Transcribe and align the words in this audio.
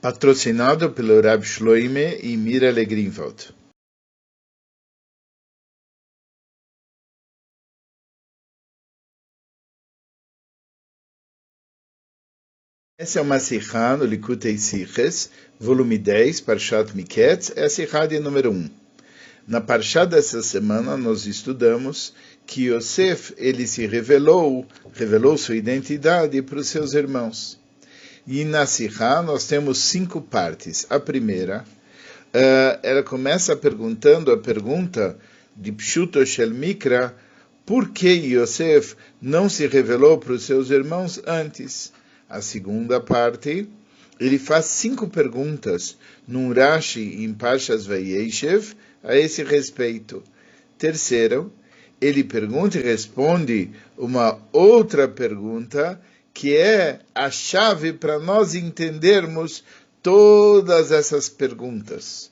patrocinado 0.00 0.92
pelo 0.92 1.20
Rab 1.20 1.42
Shloime 1.44 2.20
e 2.22 2.36
Mirale 2.36 2.84
Greenwald. 2.84 3.52
Essa 12.96 13.18
é 13.18 13.22
uma 13.22 13.40
Sikha 13.40 13.96
no 13.96 14.04
Likutei 14.04 14.56
Siches, 14.56 15.30
volume 15.58 15.98
10, 15.98 16.40
Parshat 16.42 16.96
Miketz, 16.96 17.52
é 17.56 17.64
a 17.64 17.70
Sikha 17.70 18.06
de 18.06 18.20
número 18.20 18.50
1. 18.52 18.70
Na 19.48 19.60
Parshat 19.60 20.10
dessa 20.10 20.42
semana, 20.42 20.96
nós 20.96 21.26
estudamos 21.26 22.12
que 22.46 22.68
Yosef, 22.68 23.34
ele 23.36 23.66
se 23.66 23.86
revelou, 23.86 24.66
revelou 24.92 25.36
sua 25.36 25.56
identidade 25.56 26.40
para 26.42 26.58
os 26.58 26.68
seus 26.68 26.92
irmãos. 26.94 27.58
E 28.30 28.44
na 28.44 28.66
Sikha 28.66 29.22
nós 29.22 29.46
temos 29.46 29.78
cinco 29.78 30.20
partes. 30.20 30.86
A 30.90 31.00
primeira, 31.00 31.64
uh, 31.64 32.78
ela 32.82 33.02
começa 33.02 33.56
perguntando 33.56 34.30
a 34.30 34.36
pergunta 34.36 35.18
de 35.56 35.72
Pshuto 35.72 36.18
Mikra, 36.52 37.16
por 37.64 37.88
que 37.88 38.10
Yosef 38.10 38.96
não 39.18 39.48
se 39.48 39.66
revelou 39.66 40.18
para 40.18 40.34
os 40.34 40.42
seus 40.42 40.68
irmãos 40.68 41.18
antes? 41.26 41.90
A 42.28 42.42
segunda 42.42 43.00
parte, 43.00 43.66
ele 44.20 44.38
faz 44.38 44.66
cinco 44.66 45.08
perguntas 45.08 45.96
num 46.26 46.52
Rashi 46.52 47.24
em 47.24 47.32
Pashas 47.32 47.86
Vayeshev 47.86 48.74
a 49.02 49.16
esse 49.16 49.42
respeito. 49.42 50.22
Terceiro, 50.76 51.50
ele 51.98 52.22
pergunta 52.22 52.78
e 52.78 52.82
responde 52.82 53.70
uma 53.96 54.38
outra 54.52 55.08
pergunta 55.08 55.98
que 56.38 56.56
é 56.56 57.00
a 57.12 57.32
chave 57.32 57.92
para 57.92 58.20
nós 58.20 58.54
entendermos 58.54 59.64
todas 60.00 60.92
essas 60.92 61.28
perguntas. 61.28 62.30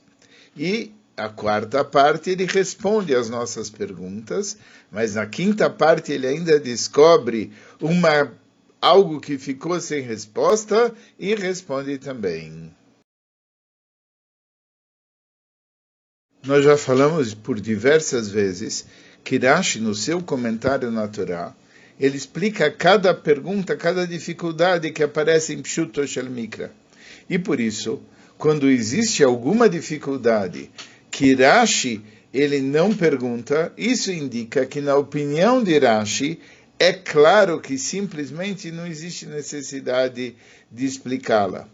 E 0.56 0.92
a 1.16 1.28
quarta 1.28 1.84
parte 1.84 2.30
ele 2.30 2.44
responde 2.44 3.12
às 3.16 3.28
nossas 3.28 3.68
perguntas, 3.68 4.58
mas 4.92 5.16
na 5.16 5.26
quinta 5.26 5.68
parte 5.68 6.12
ele 6.12 6.24
ainda 6.24 6.60
descobre 6.60 7.52
uma 7.80 8.32
algo 8.80 9.20
que 9.20 9.36
ficou 9.38 9.80
sem 9.80 10.02
resposta 10.02 10.94
e 11.18 11.34
responde 11.34 11.98
também. 11.98 12.72
Nós 16.44 16.64
já 16.64 16.78
falamos 16.78 17.34
por 17.34 17.58
diversas 17.60 18.28
vezes 18.28 18.86
que 19.24 19.36
Rashi, 19.36 19.80
no 19.80 19.96
seu 19.96 20.22
comentário 20.22 20.92
na 20.92 21.08
Torá, 21.08 21.52
ele 21.98 22.16
explica 22.16 22.70
cada 22.70 23.14
pergunta, 23.14 23.76
cada 23.76 24.06
dificuldade 24.06 24.90
que 24.90 25.02
aparece 25.02 25.54
em 25.54 25.62
Pshuto 25.62 26.06
Shel 26.06 26.30
Mikra. 26.30 26.72
E 27.28 27.38
por 27.38 27.58
isso, 27.58 28.00
quando 28.38 28.68
existe 28.68 29.24
alguma 29.24 29.68
dificuldade 29.68 30.70
que 31.10 31.34
Rashi 31.34 32.02
ele 32.32 32.60
não 32.60 32.94
pergunta, 32.94 33.72
isso 33.78 34.12
indica 34.12 34.66
que, 34.66 34.80
na 34.80 34.96
opinião 34.96 35.62
de 35.62 35.78
Rashi, 35.78 36.38
é 36.78 36.92
claro 36.92 37.60
que 37.60 37.78
simplesmente 37.78 38.70
não 38.70 38.86
existe 38.86 39.24
necessidade 39.24 40.36
de 40.70 40.84
explicá-la. 40.84 41.66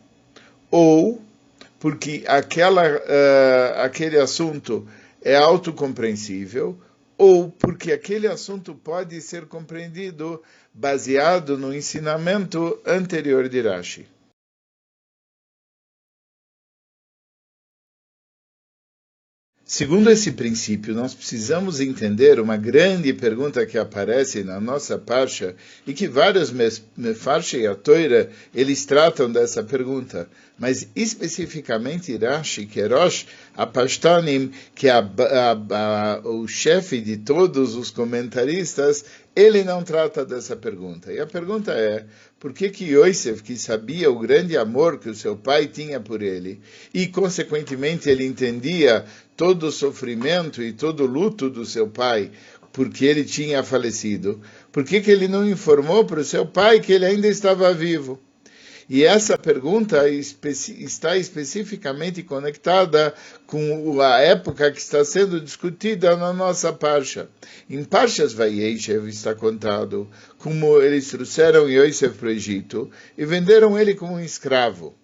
Ou 0.70 1.20
porque 1.80 2.22
aquela, 2.28 2.88
uh, 2.88 3.80
aquele 3.80 4.16
assunto 4.16 4.86
é 5.20 5.34
autocompreensível, 5.34 6.78
ou 7.16 7.50
porque 7.50 7.92
aquele 7.92 8.26
assunto 8.26 8.74
pode 8.74 9.20
ser 9.20 9.46
compreendido 9.46 10.42
baseado 10.72 11.56
no 11.58 11.74
ensinamento 11.74 12.80
anterior 12.86 13.48
de 13.48 13.60
Rashi. 13.60 14.06
Segundo 19.74 20.10
esse 20.10 20.32
princípio, 20.32 20.94
nós 20.94 21.14
precisamos 21.14 21.80
entender 21.80 22.38
uma 22.38 22.58
grande 22.58 23.10
pergunta 23.14 23.64
que 23.64 23.78
aparece 23.78 24.44
na 24.44 24.60
nossa 24.60 24.98
parcha 24.98 25.54
e 25.86 25.94
que 25.94 26.06
vários 26.06 26.52
mefarche 26.94 27.60
e 27.60 27.66
a 27.66 27.74
toira 27.74 28.28
eles 28.54 28.84
tratam 28.84 29.32
dessa 29.32 29.64
pergunta, 29.64 30.28
mas 30.58 30.86
especificamente 30.94 32.14
Rashi 32.18 32.66
Kerosh 32.66 33.24
Apashtanim, 33.56 34.52
que 34.74 34.90
a, 34.90 34.98
a, 34.98 35.52
a, 35.52 36.28
o 36.28 36.46
chefe 36.46 37.00
de 37.00 37.16
todos 37.16 37.74
os 37.74 37.90
comentaristas, 37.90 39.06
ele 39.34 39.64
não 39.64 39.82
trata 39.82 40.22
dessa 40.22 40.54
pergunta. 40.54 41.10
E 41.10 41.18
a 41.18 41.26
pergunta 41.26 41.72
é, 41.72 42.04
por 42.38 42.52
que 42.52 42.68
que 42.68 42.92
Yosef, 42.92 43.42
que 43.42 43.56
sabia 43.56 44.10
o 44.10 44.18
grande 44.18 44.56
amor 44.56 44.98
que 44.98 45.08
o 45.08 45.14
seu 45.14 45.34
pai 45.34 45.66
tinha 45.66 45.98
por 45.98 46.20
ele, 46.20 46.60
e 46.92 47.06
consequentemente 47.06 48.10
ele 48.10 48.26
entendia 48.26 49.06
todo 49.42 49.66
o 49.66 49.72
sofrimento 49.72 50.62
e 50.62 50.72
todo 50.72 51.02
o 51.02 51.06
luto 51.06 51.50
do 51.50 51.66
seu 51.66 51.88
pai, 51.88 52.30
porque 52.72 53.04
ele 53.04 53.24
tinha 53.24 53.60
falecido, 53.64 54.40
por 54.70 54.84
que 54.84 55.00
que 55.00 55.10
ele 55.10 55.26
não 55.26 55.44
informou 55.44 56.04
para 56.04 56.20
o 56.20 56.24
seu 56.24 56.46
pai 56.46 56.78
que 56.78 56.92
ele 56.92 57.04
ainda 57.04 57.26
estava 57.26 57.74
vivo? 57.74 58.20
E 58.88 59.02
essa 59.02 59.36
pergunta 59.36 60.08
está 60.08 61.16
especificamente 61.16 62.22
conectada 62.22 63.12
com 63.44 64.00
a 64.00 64.20
época 64.20 64.70
que 64.70 64.78
está 64.78 65.04
sendo 65.04 65.40
discutida 65.40 66.16
na 66.16 66.32
nossa 66.32 66.72
Parsha. 66.72 67.28
Em 67.68 67.82
Parshas 67.82 68.32
Vayeshev 68.32 69.08
está 69.08 69.34
contado 69.34 70.08
como 70.38 70.80
eles 70.80 71.08
trouxeram 71.08 71.68
Yosef 71.68 72.16
para 72.16 72.28
o 72.28 72.30
Egito 72.30 72.88
e 73.18 73.26
venderam 73.26 73.76
ele 73.76 73.96
como 73.96 74.12
um 74.12 74.20
escravo. 74.20 74.94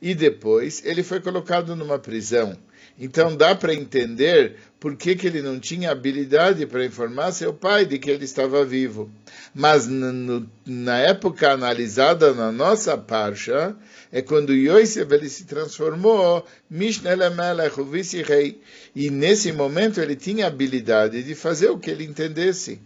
E 0.00 0.14
depois 0.14 0.82
ele 0.86 1.02
foi 1.02 1.20
colocado 1.20 1.76
numa 1.76 1.98
prisão. 1.98 2.56
Então 2.98 3.36
dá 3.36 3.54
para 3.54 3.74
entender 3.74 4.56
por 4.78 4.96
que, 4.96 5.16
que 5.16 5.26
ele 5.26 5.42
não 5.42 5.58
tinha 5.58 5.90
habilidade 5.90 6.64
para 6.66 6.84
informar 6.84 7.32
seu 7.32 7.52
pai 7.52 7.84
de 7.84 7.98
que 7.98 8.10
ele 8.10 8.24
estava 8.24 8.64
vivo. 8.64 9.10
Mas 9.52 9.86
no, 9.86 10.48
na 10.64 10.98
época 10.98 11.50
analisada 11.50 12.32
na 12.32 12.52
nossa 12.52 12.96
parsha, 12.96 13.74
é 14.12 14.22
quando 14.22 14.54
Yosef 14.54 15.12
ele 15.12 15.28
se 15.28 15.44
transformou 15.44 16.46
Mishnele 16.70 17.30
Melech, 17.30 17.80
o 17.80 17.84
vice-rei. 17.84 18.60
E 18.94 19.10
nesse 19.10 19.52
momento 19.52 20.00
ele 20.00 20.14
tinha 20.14 20.46
habilidade 20.46 21.22
de 21.22 21.34
fazer 21.34 21.70
o 21.70 21.78
que 21.78 21.90
ele 21.90 22.04
entendesse. 22.04 22.80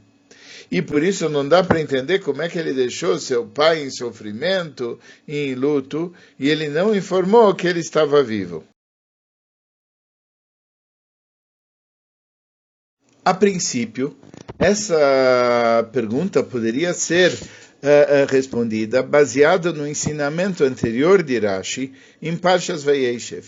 E 0.71 0.81
por 0.81 1.03
isso 1.03 1.29
não 1.29 1.47
dá 1.47 1.63
para 1.63 1.81
entender 1.81 2.21
como 2.21 2.43
é 2.43 2.49
que 2.49 2.59
ele 2.59 2.73
deixou 2.73 3.19
seu 3.19 3.47
pai 3.47 3.83
em 3.83 3.91
sofrimento, 3.91 4.99
em 5.27 5.55
luto, 5.55 6.15
e 6.39 6.49
ele 6.49 6.69
não 6.69 6.95
informou 6.95 7.55
que 7.55 7.67
ele 7.67 7.81
estava 7.81 8.23
vivo. 8.23 8.65
A 13.29 13.35
princípio, 13.35 14.17
essa 14.59 15.87
pergunta 15.93 16.43
poderia 16.43 16.95
ser 16.95 17.31
uh, 17.31 18.27
respondida 18.27 19.03
baseada 19.03 19.71
no 19.71 19.87
ensinamento 19.87 20.65
anterior 20.65 21.23
de 21.23 21.39
Rashi 21.39 21.93
em 22.23 22.35
Parshas 22.35 22.83
Vayeshev. 22.83 23.45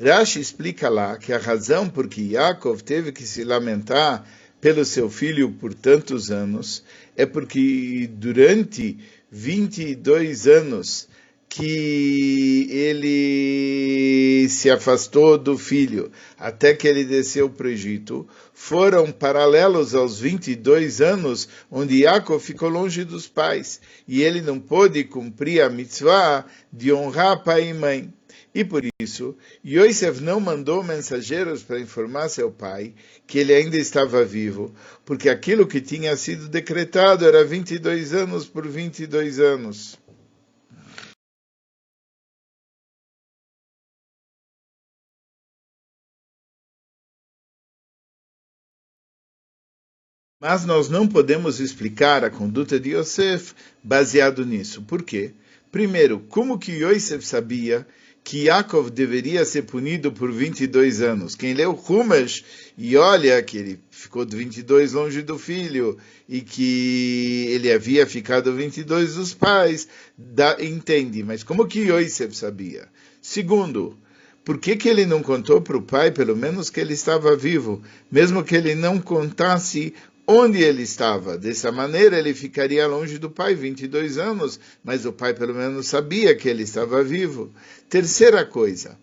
Rashi 0.00 0.40
explica 0.40 0.88
lá 0.88 1.18
que 1.18 1.34
a 1.34 1.38
razão 1.38 1.90
por 1.90 2.08
que 2.08 2.22
Yaakov 2.22 2.82
teve 2.82 3.12
que 3.12 3.24
se 3.24 3.44
lamentar 3.44 4.24
pelo 4.62 4.82
seu 4.82 5.10
filho 5.10 5.50
por 5.52 5.74
tantos 5.74 6.30
anos 6.30 6.82
é 7.14 7.26
porque 7.26 8.08
durante 8.10 8.96
22 9.30 10.46
anos 10.46 11.06
que 11.48 12.68
ele 12.70 14.48
se 14.48 14.70
afastou 14.70 15.38
do 15.38 15.56
filho 15.56 16.12
até 16.38 16.74
que 16.74 16.86
ele 16.86 17.04
desceu 17.04 17.48
para 17.48 17.66
o 17.66 17.70
Egito, 17.70 18.28
foram 18.52 19.10
paralelos 19.10 19.94
aos 19.94 20.20
22 20.20 21.00
anos 21.00 21.48
onde 21.70 22.02
Yaakov 22.02 22.40
ficou 22.40 22.68
longe 22.68 23.04
dos 23.04 23.26
pais 23.26 23.80
e 24.06 24.22
ele 24.22 24.40
não 24.40 24.60
pôde 24.60 25.02
cumprir 25.04 25.62
a 25.62 25.70
mitzvah 25.70 26.44
de 26.72 26.92
honrar 26.92 27.42
pai 27.42 27.68
e 27.68 27.74
mãe. 27.74 28.12
E 28.54 28.64
por 28.64 28.82
isso, 29.00 29.36
Yosef 29.64 30.20
não 30.20 30.40
mandou 30.40 30.82
mensageiros 30.82 31.62
para 31.62 31.78
informar 31.78 32.28
seu 32.28 32.50
pai 32.50 32.94
que 33.26 33.38
ele 33.38 33.54
ainda 33.54 33.76
estava 33.76 34.24
vivo, 34.24 34.74
porque 35.04 35.28
aquilo 35.28 35.66
que 35.66 35.80
tinha 35.80 36.16
sido 36.16 36.48
decretado 36.48 37.26
era 37.26 37.44
22 37.44 38.14
anos 38.14 38.46
por 38.46 38.66
22 38.66 39.38
anos. 39.38 39.98
Mas 50.40 50.64
nós 50.64 50.88
não 50.88 51.08
podemos 51.08 51.58
explicar 51.58 52.22
a 52.22 52.30
conduta 52.30 52.78
de 52.78 52.94
Yosef 52.94 53.54
baseado 53.82 54.46
nisso. 54.46 54.82
Por 54.82 55.02
quê? 55.02 55.32
Primeiro, 55.72 56.20
como 56.28 56.60
que 56.60 56.84
Yosef 56.84 57.26
sabia 57.26 57.84
que 58.22 58.44
Yaakov 58.44 58.88
deveria 58.90 59.44
ser 59.44 59.62
punido 59.62 60.12
por 60.12 60.30
22 60.30 61.02
anos. 61.02 61.34
Quem 61.34 61.54
leu 61.54 61.72
Humash 61.72 62.44
e 62.76 62.96
olha 62.96 63.42
que 63.42 63.58
ele 63.58 63.80
ficou 63.90 64.24
22 64.24 64.92
longe 64.92 65.22
do 65.22 65.36
filho 65.36 65.98
e 66.28 66.40
que 66.40 67.46
ele 67.48 67.72
havia 67.72 68.06
ficado 68.06 68.54
22 68.54 69.14
dos 69.16 69.34
pais, 69.34 69.88
dá, 70.16 70.56
entende. 70.60 71.24
Mas 71.24 71.42
como 71.42 71.66
que 71.66 71.90
Yosef 71.90 72.36
sabia? 72.36 72.86
Segundo, 73.20 73.98
por 74.44 74.58
que, 74.58 74.76
que 74.76 74.88
ele 74.88 75.04
não 75.04 75.20
contou 75.20 75.60
para 75.60 75.76
o 75.76 75.82
pai, 75.82 76.12
pelo 76.12 76.36
menos 76.36 76.70
que 76.70 76.78
ele 76.78 76.94
estava 76.94 77.34
vivo, 77.34 77.82
mesmo 78.08 78.44
que 78.44 78.54
ele 78.54 78.76
não 78.76 79.00
contasse 79.00 79.94
onde 80.28 80.62
ele 80.62 80.82
estava. 80.82 81.38
Dessa 81.38 81.72
maneira, 81.72 82.18
ele 82.18 82.34
ficaria 82.34 82.86
longe 82.86 83.16
do 83.16 83.30
pai 83.30 83.54
22 83.54 84.18
anos, 84.18 84.60
mas 84.84 85.06
o 85.06 85.12
pai 85.12 85.32
pelo 85.32 85.54
menos 85.54 85.88
sabia 85.88 86.36
que 86.36 86.46
ele 86.46 86.64
estava 86.64 87.02
vivo. 87.02 87.50
Terceira 87.88 88.44
coisa, 88.44 88.98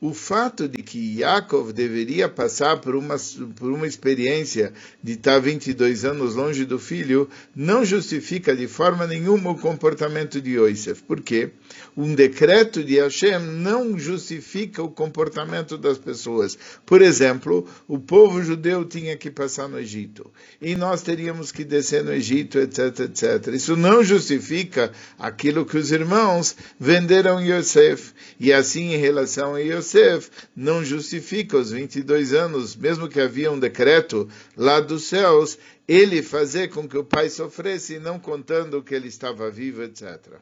o 0.00 0.14
fato 0.14 0.66
de 0.66 0.82
que 0.82 1.18
Yaakov 1.20 1.72
deveria 1.74 2.26
passar 2.26 2.78
por 2.78 2.96
uma, 2.96 3.16
por 3.56 3.70
uma 3.70 3.86
experiência 3.86 4.72
de 5.02 5.12
estar 5.12 5.38
22 5.38 6.06
anos 6.06 6.34
longe 6.34 6.64
do 6.64 6.78
filho 6.78 7.28
não 7.54 7.84
justifica 7.84 8.56
de 8.56 8.66
forma 8.66 9.06
nenhuma 9.06 9.50
o 9.50 9.58
comportamento 9.58 10.40
de 10.40 10.58
Yosef. 10.58 11.02
Por 11.02 11.20
quê? 11.20 11.50
Um 11.94 12.14
decreto 12.14 12.82
de 12.82 12.98
Hashem 12.98 13.40
não 13.40 13.98
justifica 13.98 14.82
o 14.82 14.88
comportamento 14.88 15.76
das 15.76 15.98
pessoas. 15.98 16.56
Por 16.86 17.02
exemplo, 17.02 17.68
o 17.86 17.98
povo 17.98 18.42
judeu 18.42 18.86
tinha 18.86 19.18
que 19.18 19.30
passar 19.30 19.68
no 19.68 19.78
Egito 19.78 20.30
e 20.62 20.76
nós 20.76 21.02
teríamos 21.02 21.52
que 21.52 21.62
descer 21.62 22.02
no 22.02 22.12
Egito, 22.12 22.58
etc, 22.58 23.00
etc. 23.00 23.48
Isso 23.52 23.76
não 23.76 24.02
justifica 24.02 24.92
aquilo 25.18 25.66
que 25.66 25.76
os 25.76 25.92
irmãos 25.92 26.56
venderam 26.78 27.40
Yosef. 27.40 28.12
E 28.38 28.50
assim, 28.50 28.94
em 28.94 28.96
relação 28.96 29.54
a 29.54 29.58
Yosef, 29.60 29.89
Yosef 29.90 30.30
não 30.54 30.84
justifica 30.84 31.56
os 31.56 31.72
22 31.72 32.32
anos, 32.32 32.76
mesmo 32.76 33.08
que 33.08 33.20
havia 33.20 33.50
um 33.50 33.58
decreto 33.58 34.28
lá 34.56 34.80
dos 34.80 35.04
céus, 35.04 35.58
ele 35.88 36.22
fazer 36.22 36.68
com 36.68 36.88
que 36.88 36.96
o 36.96 37.04
pai 37.04 37.28
sofresse, 37.28 37.98
não 37.98 38.18
contando 38.18 38.82
que 38.82 38.94
ele 38.94 39.08
estava 39.08 39.50
vivo, 39.50 39.82
etc. 39.82 40.38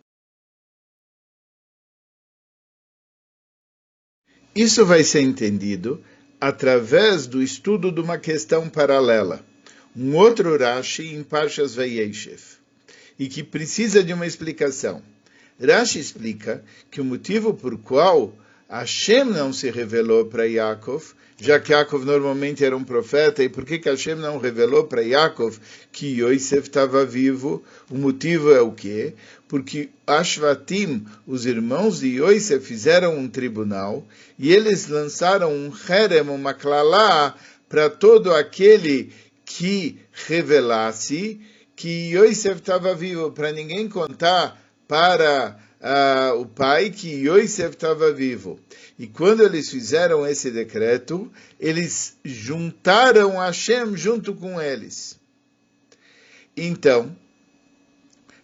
Isso 4.54 4.84
vai 4.84 5.04
ser 5.04 5.22
entendido 5.22 6.02
através 6.40 7.26
do 7.26 7.42
estudo 7.42 7.90
de 7.90 8.00
uma 8.00 8.18
questão 8.18 8.68
paralela, 8.68 9.44
um 9.96 10.14
outro 10.14 10.56
Rashi 10.56 11.14
em 11.14 11.22
Parshas 11.22 11.74
Vayeshev, 11.74 12.42
e 13.18 13.28
que 13.28 13.42
precisa 13.42 14.02
de 14.02 14.12
uma 14.12 14.26
explicação. 14.26 15.02
Rashi 15.60 15.98
explica 15.98 16.64
que 16.90 17.00
o 17.00 17.04
motivo 17.04 17.52
por 17.54 17.76
qual 17.78 18.32
Hashem 18.69 19.25
não 19.25 19.50
se 19.50 19.70
revelou 19.70 20.26
para 20.26 20.44
Yaakov, 20.44 21.15
já 21.41 21.59
que 21.59 21.73
Yaakov 21.73 22.05
normalmente 22.05 22.62
era 22.62 22.76
um 22.76 22.85
profeta, 22.85 23.43
e 23.43 23.49
por 23.49 23.65
que, 23.65 23.79
que 23.79 23.88
Hashem 23.88 24.17
não 24.17 24.38
revelou 24.38 24.85
para 24.85 25.00
Yaakov 25.00 25.59
que 25.91 26.20
Yosef 26.20 26.69
estava 26.69 27.05
vivo? 27.06 27.65
O 27.91 27.97
motivo 27.97 28.53
é 28.53 28.61
o 28.61 28.73
quê? 28.73 29.15
Porque 29.49 29.88
Ashvatim, 30.06 31.06
os 31.26 31.47
irmãos 31.47 32.00
de 32.00 32.20
Yosef, 32.20 32.67
fizeram 32.67 33.17
um 33.17 33.26
tribunal 33.26 34.06
e 34.38 34.53
eles 34.53 34.87
lançaram 34.87 35.50
um 35.50 35.73
herem, 35.88 36.20
uma 36.29 36.53
klalá, 36.53 37.35
para 37.70 37.88
todo 37.88 38.35
aquele 38.35 39.12
que 39.47 39.99
revelasse 40.26 41.41
que 41.75 42.12
Yosef 42.15 42.61
estava 42.61 42.94
vivo, 42.94 43.31
para 43.31 43.50
ninguém 43.50 43.88
contar 43.88 44.61
para 44.87 45.59
uh, 45.80 46.40
o 46.40 46.46
pai 46.46 46.90
que 46.90 47.08
Yosef 47.08 47.75
estava 47.75 48.12
vivo. 48.12 48.58
E 48.98 49.06
quando 49.06 49.42
eles 49.42 49.70
fizeram 49.70 50.26
esse 50.26 50.50
decreto, 50.50 51.30
eles 51.58 52.16
juntaram 52.25 53.38
Hashem 53.38 53.96
junto 53.96 54.34
com 54.34 54.60
eles. 54.60 55.19
Então, 56.56 57.16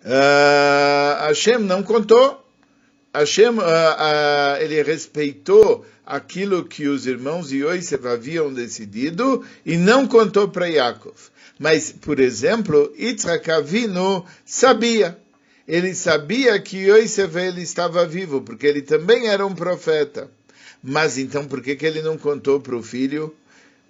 uh, 0.04 1.26
Hashem 1.26 1.58
não 1.58 1.82
contou. 1.82 2.40
Hashem, 3.12 3.58
uh, 3.58 3.62
uh, 3.62 4.60
ele 4.60 4.82
respeitou 4.82 5.84
aquilo 6.06 6.64
que 6.64 6.86
os 6.86 7.06
irmãos 7.06 7.48
de 7.48 7.64
Yosef 7.64 8.06
haviam 8.06 8.52
decidido 8.52 9.44
e 9.64 9.76
não 9.76 10.06
contou 10.06 10.48
para 10.48 10.66
Yaakov. 10.66 11.16
Mas, 11.58 11.92
por 11.92 12.18
exemplo, 12.18 12.92
Yitzhak 12.98 13.50
Avinu 13.50 14.24
sabia 14.44 15.18
ele 15.66 15.94
sabia 15.94 16.58
que 16.60 16.88
Yosef 16.90 17.36
ele 17.38 17.62
estava 17.62 18.06
vivo, 18.06 18.42
porque 18.42 18.66
ele 18.66 18.82
também 18.82 19.28
era 19.28 19.46
um 19.46 19.54
profeta. 19.54 20.30
Mas 20.82 21.16
então, 21.16 21.46
por 21.46 21.62
que, 21.62 21.74
que 21.74 21.86
ele 21.86 22.02
não 22.02 22.18
contou 22.18 22.60
para 22.60 22.76
o 22.76 22.82
filho 22.82 23.34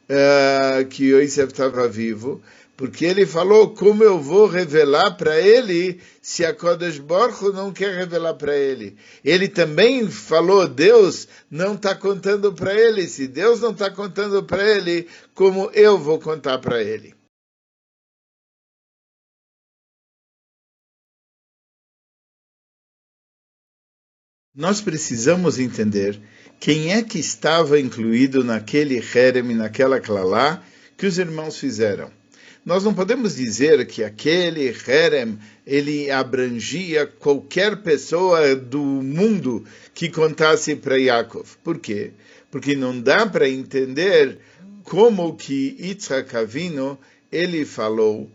uh, 0.08 0.86
que 0.86 1.10
Yosef 1.10 1.52
estava 1.52 1.88
vivo? 1.88 2.40
Porque 2.76 3.04
ele 3.04 3.24
falou, 3.24 3.70
como 3.70 4.02
eu 4.02 4.18
vou 4.20 4.46
revelar 4.46 5.12
para 5.12 5.40
ele 5.40 6.00
se 6.20 6.44
a 6.44 6.52
Kodesh 6.52 6.98
Baruch 6.98 7.52
não 7.52 7.72
quer 7.72 7.94
revelar 7.94 8.34
para 8.34 8.56
ele? 8.56 8.96
Ele 9.24 9.46
também 9.46 10.08
falou, 10.08 10.66
Deus 10.66 11.28
não 11.48 11.74
está 11.74 11.94
contando 11.94 12.52
para 12.52 12.74
ele. 12.74 13.06
Se 13.06 13.28
Deus 13.28 13.60
não 13.60 13.70
está 13.70 13.90
contando 13.90 14.42
para 14.42 14.62
ele, 14.76 15.06
como 15.34 15.70
eu 15.72 15.96
vou 15.96 16.18
contar 16.18 16.58
para 16.58 16.82
ele? 16.82 17.13
Nós 24.54 24.80
precisamos 24.80 25.58
entender 25.58 26.20
quem 26.60 26.92
é 26.92 27.02
que 27.02 27.18
estava 27.18 27.80
incluído 27.80 28.44
naquele 28.44 29.02
Herem, 29.14 29.54
naquela 29.54 29.98
Klalá 29.98 30.62
que 30.96 31.06
os 31.06 31.18
irmãos 31.18 31.58
fizeram. 31.58 32.10
Nós 32.64 32.84
não 32.84 32.94
podemos 32.94 33.34
dizer 33.34 33.84
que 33.86 34.04
aquele 34.04 34.72
Herem 34.86 35.38
ele 35.66 36.10
abrangia 36.10 37.04
qualquer 37.06 37.82
pessoa 37.82 38.54
do 38.54 38.80
mundo 38.80 39.64
que 39.92 40.08
contasse 40.08 40.76
para 40.76 40.96
Yaakov. 40.96 41.56
Por 41.62 41.78
quê? 41.78 42.12
Porque 42.50 42.76
não 42.76 42.98
dá 42.98 43.26
para 43.26 43.48
entender 43.48 44.38
como 44.84 45.34
que 45.34 45.76
Yitzhak 45.80 46.34
Avino 46.36 46.98
ele 47.30 47.64
falou 47.64 48.30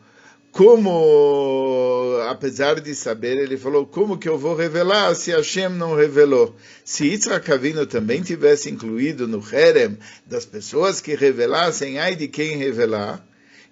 como, 0.51 2.17
apesar 2.27 2.79
de 2.79 2.95
saber, 2.95 3.37
ele 3.37 3.57
falou, 3.57 3.85
como 3.85 4.17
que 4.17 4.27
eu 4.27 4.37
vou 4.37 4.55
revelar 4.55 5.13
se 5.15 5.31
Hashem 5.31 5.69
não 5.69 5.95
revelou? 5.95 6.55
Se 6.83 7.05
Yitzhak 7.05 7.51
Avinu 7.51 7.85
também 7.85 8.21
tivesse 8.21 8.69
incluído 8.69 9.27
no 9.27 9.43
Herem 9.51 9.97
das 10.25 10.45
pessoas 10.45 10.99
que 10.99 11.15
revelassem, 11.15 11.99
ai 11.99 12.15
de 12.15 12.27
quem 12.27 12.57
revelar, 12.57 13.23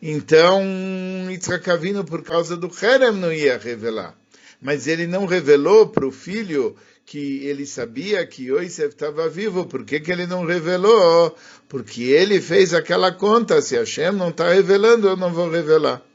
então 0.01 0.61
Yitzhak 1.29 1.69
Avinu, 1.69 2.03
por 2.03 2.21
causa 2.21 2.55
do 2.55 2.71
Herem, 2.81 3.13
não 3.13 3.33
ia 3.33 3.57
revelar. 3.57 4.15
Mas 4.61 4.87
ele 4.87 5.07
não 5.07 5.25
revelou 5.25 5.87
para 5.87 6.07
o 6.07 6.11
filho 6.11 6.75
que 7.05 7.45
ele 7.45 7.65
sabia 7.65 8.25
que 8.25 8.49
Yosef 8.49 8.89
estava 8.89 9.29
vivo. 9.29 9.65
Por 9.65 9.85
que, 9.85 9.99
que 9.99 10.11
ele 10.11 10.27
não 10.27 10.45
revelou? 10.45 11.35
Porque 11.69 12.03
ele 12.03 12.41
fez 12.41 12.73
aquela 12.73 13.11
conta, 13.11 13.61
se 13.61 13.77
Hashem 13.77 14.11
não 14.11 14.29
está 14.29 14.51
revelando, 14.51 15.07
eu 15.07 15.15
não 15.15 15.31
vou 15.31 15.49
revelar. 15.49 16.06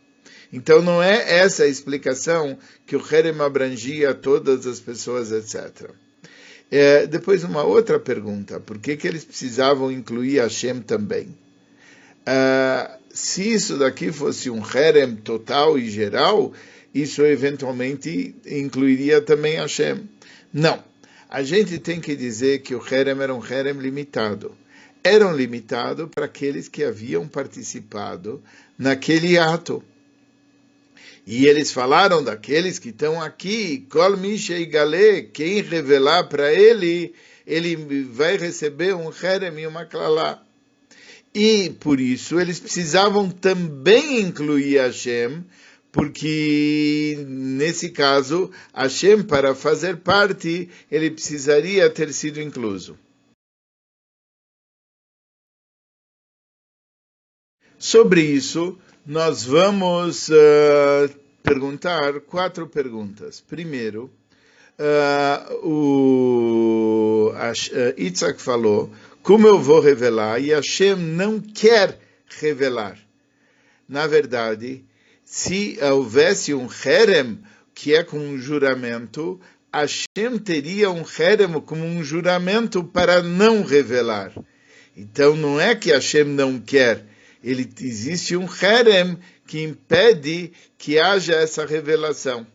Então 0.53 0.83
não 0.83 1.03
é 1.03 1.39
essa 1.39 1.65
a 1.65 1.69
explicação 1.69 2.59
que 2.87 2.95
o 2.95 3.03
Herem 3.11 3.41
abrangia 3.41 4.15
todas 4.15 4.67
as 4.67 4.79
pessoas, 4.81 5.33
etc. 5.33 5.91
É, 6.71 7.07
depois 7.07 7.45
uma 7.45 7.63
outra 7.63 7.99
pergunta, 7.99 8.61
por 8.61 8.79
que, 8.79 8.97
que 8.97 9.09
eles 9.09 9.25
precisavam 9.25 9.91
incluir 9.91 10.41
Hashem 10.41 10.81
também? 10.81 11.29
Uh, 12.23 13.03
se 13.13 13.53
isso 13.53 13.79
daqui 13.79 14.13
fosse 14.13 14.49
um 14.49 14.63
Herem 14.65 15.17
total 15.17 15.79
e 15.79 15.91
geral, 15.91 16.53
isso 16.95 17.23
eventualmente 17.23 18.35
incluiria 18.47 19.21
também 19.21 19.57
Hashem. 19.57 20.09
Não. 20.53 20.83
A 21.29 21.43
gente 21.43 21.79
tem 21.79 21.99
que 21.99 22.15
dizer 22.15 22.61
que 22.61 22.75
o 22.75 22.83
Herem 22.91 23.21
era 23.21 23.35
um 23.35 23.45
Herem 23.45 23.75
limitado. 23.75 24.55
Era 25.03 25.27
um 25.27 25.35
limitado 25.35 26.09
para 26.09 26.27
aqueles 26.27 26.69
que 26.69 26.85
haviam 26.85 27.27
participado 27.27 28.43
naquele 28.79 29.39
ato. 29.39 29.83
E 31.27 31.47
eles 31.47 31.71
falaram 31.71 32.23
daqueles 32.23 32.79
que 32.79 32.89
estão 32.89 33.23
aqui, 33.23 33.87
Kol 33.89 34.17
e 34.25 34.67
Gale, 34.67 35.23
quem 35.33 35.63
revelar 35.63 36.25
para 36.25 36.53
ele, 36.53 37.15
ele 37.47 37.77
vai 38.05 38.37
receber 38.37 38.95
um 38.95 39.11
Herem 39.13 39.61
e 39.61 39.67
uma 39.67 39.87
Klalá. 39.87 40.43
E 41.33 41.71
por 41.81 42.01
isso 42.01 42.41
eles 42.41 42.59
precisavam 42.59 43.31
também 43.31 44.21
incluir 44.21 44.79
Hashem, 44.79 45.45
porque 45.93 47.25
nesse 47.27 47.91
caso, 47.91 48.51
Hashem, 48.75 49.23
para 49.23 49.55
fazer 49.55 49.99
parte, 49.99 50.69
ele 50.91 51.11
precisaria 51.11 51.89
ter 51.89 52.13
sido 52.13 52.41
incluso. 52.41 52.99
Sobre 57.79 58.23
isso, 58.23 58.79
nós 59.05 59.45
vamos 59.45 60.29
uh, 60.29 61.11
perguntar 61.43 62.21
quatro 62.21 62.69
perguntas. 62.69 63.41
Primeiro, 63.41 64.11
uh, 64.79 65.67
o 65.67 67.33
Isaac 67.97 68.41
falou, 68.41 68.93
como 69.23 69.47
eu 69.47 69.59
vou 69.59 69.81
revelar? 69.81 70.41
E 70.41 70.51
Hashem 70.51 70.95
não 70.95 71.41
quer 71.41 71.99
revelar. 72.41 72.97
Na 73.89 74.07
verdade, 74.07 74.85
se 75.25 75.79
houvesse 75.83 76.55
um 76.55 76.69
herem, 76.85 77.41
que 77.75 77.95
é 77.95 78.05
com 78.05 78.19
um 78.19 78.39
juramento, 78.39 79.41
Hashem 79.75 80.39
teria 80.39 80.91
um 80.91 81.05
herem 81.19 81.61
como 81.61 81.85
um 81.85 82.05
juramento 82.05 82.85
para 82.85 83.21
não 83.23 83.65
revelar. 83.65 84.33
Então 84.97 85.35
não 85.35 85.61
é 85.61 85.75
que 85.75 85.91
Hashem 85.91 86.25
não 86.25 86.61
quer, 86.61 87.07
ele 87.43 87.69
existe 87.81 88.37
um 88.37 88.47
herem 88.61 89.19
que 89.47 89.63
impede 89.63 90.53
que 90.79 90.99
haja 90.99 91.35
essa 91.35 91.67
revelação. 91.67 92.47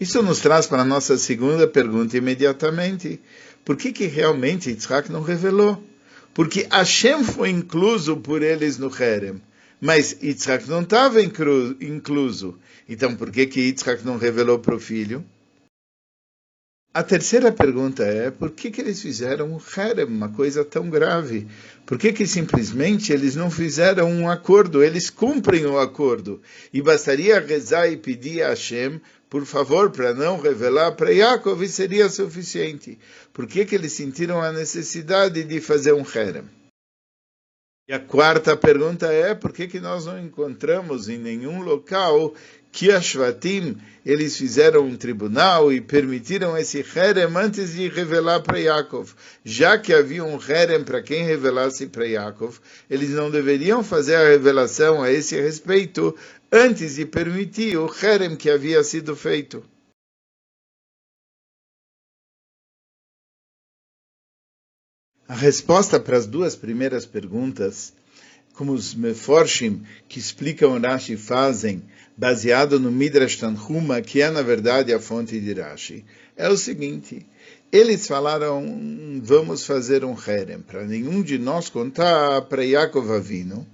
Isso 0.00 0.22
nos 0.22 0.40
traz 0.40 0.66
para 0.66 0.82
a 0.82 0.84
nossa 0.84 1.16
segunda 1.16 1.68
pergunta 1.68 2.16
imediatamente. 2.16 3.20
Por 3.64 3.76
que, 3.76 3.92
que 3.92 4.06
realmente 4.06 4.70
Yitzhak 4.70 5.12
não 5.12 5.22
revelou? 5.22 5.82
Porque 6.34 6.66
Hashem 6.70 7.22
foi 7.22 7.50
incluso 7.50 8.16
por 8.16 8.42
eles 8.42 8.78
no 8.78 8.90
Herem, 8.92 9.40
mas 9.80 10.16
Yitzhak 10.20 10.68
não 10.68 10.82
estava 10.82 11.20
incluso. 11.22 12.58
Então, 12.88 13.14
por 13.14 13.30
que, 13.30 13.46
que 13.46 13.60
Yitzhak 13.60 14.04
não 14.04 14.16
revelou 14.16 14.58
para 14.58 14.74
o 14.74 14.80
filho? 14.80 15.24
A 16.94 17.02
terceira 17.02 17.50
pergunta 17.50 18.04
é, 18.04 18.30
por 18.30 18.50
que, 18.50 18.70
que 18.70 18.80
eles 18.80 19.00
fizeram 19.00 19.54
o 19.54 19.62
Herem, 19.76 20.04
uma 20.04 20.28
coisa 20.28 20.62
tão 20.62 20.90
grave? 20.90 21.48
Por 21.86 21.96
que, 21.96 22.12
que 22.12 22.26
simplesmente 22.26 23.12
eles 23.12 23.34
não 23.34 23.50
fizeram 23.50 24.10
um 24.10 24.28
acordo? 24.28 24.82
Eles 24.82 25.08
cumprem 25.08 25.64
o 25.64 25.78
acordo. 25.78 26.42
E 26.70 26.82
bastaria 26.82 27.40
rezar 27.40 27.88
e 27.88 27.96
pedir 27.96 28.42
a 28.42 28.50
Hashem 28.50 29.00
por 29.32 29.46
favor, 29.46 29.90
para 29.90 30.12
não 30.12 30.38
revelar 30.38 30.92
para 30.92 31.10
Yaakov, 31.10 31.66
seria 31.66 32.06
suficiente. 32.10 32.98
Por 33.32 33.46
que, 33.46 33.64
que 33.64 33.74
eles 33.74 33.94
sentiram 33.94 34.42
a 34.42 34.52
necessidade 34.52 35.42
de 35.42 35.58
fazer 35.58 35.94
um 35.94 36.02
harem? 36.02 36.44
E 37.88 37.94
a 37.94 37.98
quarta 37.98 38.54
pergunta 38.54 39.06
é, 39.06 39.34
por 39.34 39.50
que, 39.50 39.66
que 39.66 39.80
nós 39.80 40.04
não 40.04 40.22
encontramos 40.22 41.08
em 41.08 41.16
nenhum 41.16 41.62
local 41.62 42.34
que 42.72 42.90
a 42.90 43.00
Shvatim, 43.02 43.76
eles 44.04 44.36
fizeram 44.36 44.86
um 44.86 44.96
tribunal 44.96 45.70
e 45.70 45.78
permitiram 45.78 46.56
esse 46.56 46.80
harem 46.80 47.24
antes 47.36 47.74
de 47.74 47.86
revelar 47.86 48.40
para 48.40 48.58
Yaakov. 48.58 49.12
Já 49.44 49.78
que 49.78 49.92
havia 49.92 50.24
um 50.24 50.40
harem 50.40 50.82
para 50.82 51.02
quem 51.02 51.22
revelasse 51.22 51.86
para 51.86 52.06
Yaakov, 52.06 52.58
eles 52.88 53.10
não 53.10 53.30
deveriam 53.30 53.84
fazer 53.84 54.16
a 54.16 54.26
revelação 54.26 55.02
a 55.02 55.12
esse 55.12 55.38
respeito 55.38 56.16
antes 56.50 56.94
de 56.94 57.04
permitir 57.04 57.76
o 57.76 57.92
harem 58.02 58.34
que 58.34 58.48
havia 58.50 58.82
sido 58.82 59.14
feito. 59.14 59.62
A 65.28 65.34
resposta 65.34 66.00
para 66.00 66.16
as 66.16 66.26
duas 66.26 66.56
primeiras 66.56 67.06
perguntas, 67.06 67.94
como 68.62 68.74
os 68.74 68.94
Meforshim 68.94 69.82
que 70.08 70.20
explicam 70.20 70.80
Rashi 70.80 71.16
fazem, 71.16 71.82
baseado 72.16 72.78
no 72.78 72.92
Midrash 72.92 73.34
Tanhuma, 73.34 74.00
que 74.00 74.22
é 74.22 74.30
na 74.30 74.40
verdade 74.40 74.94
a 74.94 75.00
fonte 75.00 75.40
de 75.40 75.52
Rashi, 75.52 76.04
é 76.36 76.48
o 76.48 76.56
seguinte: 76.56 77.26
eles 77.72 78.06
falaram, 78.06 79.20
vamos 79.20 79.66
fazer 79.66 80.04
um 80.04 80.14
harem, 80.14 80.60
para 80.60 80.84
nenhum 80.84 81.22
de 81.22 81.38
nós 81.38 81.68
contar 81.68 82.42
para 82.42 82.64
Yaakov 82.64 83.12
Avino, 83.12 83.66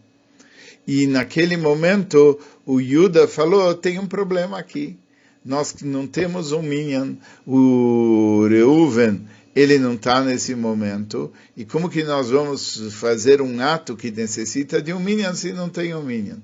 e 0.86 1.06
naquele 1.06 1.58
momento 1.58 2.40
o 2.64 2.80
Yuda 2.80 3.28
falou: 3.28 3.74
tem 3.74 3.98
um 3.98 4.06
problema 4.06 4.58
aqui. 4.58 4.96
Nós 5.44 5.74
não 5.82 6.06
temos 6.06 6.50
um 6.50 6.62
Minyan, 6.62 7.18
o 7.46 8.46
Reuven, 8.48 9.20
ele 9.58 9.76
não 9.76 9.94
está 9.94 10.22
nesse 10.22 10.54
momento. 10.54 11.32
E 11.56 11.64
como 11.64 11.90
que 11.90 12.04
nós 12.04 12.30
vamos 12.30 12.94
fazer 12.94 13.42
um 13.42 13.60
ato 13.60 13.96
que 13.96 14.08
necessita 14.08 14.80
de 14.80 14.92
um 14.92 15.00
Minyan 15.00 15.34
se 15.34 15.52
não 15.52 15.68
tem 15.68 15.92
um 15.96 16.02
Minyan? 16.02 16.38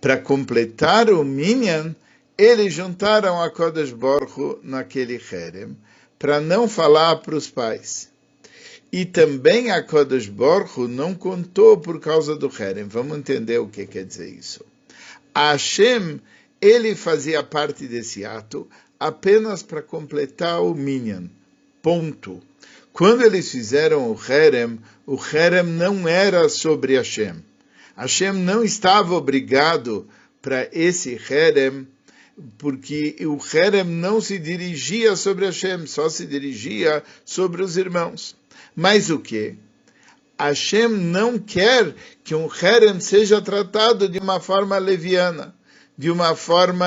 Para 0.00 0.18
completar 0.18 1.10
o 1.10 1.24
Minyan, 1.24 1.96
eles 2.38 2.72
juntaram 2.72 3.42
a 3.42 3.50
Kodesh 3.50 3.90
Borro 3.90 4.60
naquele 4.62 5.20
Herem, 5.32 5.76
para 6.16 6.40
não 6.40 6.68
falar 6.68 7.16
para 7.16 7.34
os 7.34 7.50
pais. 7.50 8.08
E 8.92 9.04
também 9.04 9.72
a 9.72 9.82
Kodesh 9.82 10.28
Borro 10.28 10.86
não 10.86 11.12
contou 11.12 11.76
por 11.76 11.98
causa 11.98 12.36
do 12.36 12.48
Herem. 12.56 12.84
Vamos 12.84 13.18
entender 13.18 13.58
o 13.58 13.66
que 13.66 13.84
quer 13.84 14.04
dizer 14.04 14.28
isso. 14.28 14.64
A 15.34 15.50
Hashem, 15.50 16.20
ele 16.60 16.94
fazia 16.94 17.42
parte 17.42 17.88
desse 17.88 18.24
ato 18.24 18.68
apenas 19.00 19.60
para 19.60 19.82
completar 19.82 20.62
o 20.62 20.72
Minyan. 20.72 21.28
Ponto. 21.84 22.40
Quando 22.94 23.26
eles 23.26 23.50
fizeram 23.50 24.10
o 24.10 24.18
Herem, 24.18 24.80
o 25.06 25.18
Herem 25.22 25.64
não 25.64 26.08
era 26.08 26.48
sobre 26.48 26.96
Hashem. 26.96 27.44
Hashem 27.94 28.32
não 28.32 28.64
estava 28.64 29.14
obrigado 29.14 30.08
para 30.40 30.66
esse 30.72 31.20
Herem, 31.28 31.86
porque 32.56 33.14
o 33.26 33.38
Herem 33.54 33.84
não 33.84 34.18
se 34.18 34.38
dirigia 34.38 35.14
sobre 35.14 35.44
Hashem, 35.44 35.86
só 35.86 36.08
se 36.08 36.24
dirigia 36.24 37.02
sobre 37.22 37.62
os 37.62 37.76
irmãos. 37.76 38.34
Mas 38.74 39.10
o 39.10 39.18
que? 39.18 39.56
Hashem 40.40 40.88
não 40.88 41.38
quer 41.38 41.94
que 42.24 42.34
um 42.34 42.48
harem 42.62 42.98
seja 42.98 43.42
tratado 43.42 44.08
de 44.08 44.18
uma 44.18 44.40
forma 44.40 44.78
leviana, 44.78 45.54
de 45.98 46.10
uma 46.10 46.34
forma 46.34 46.86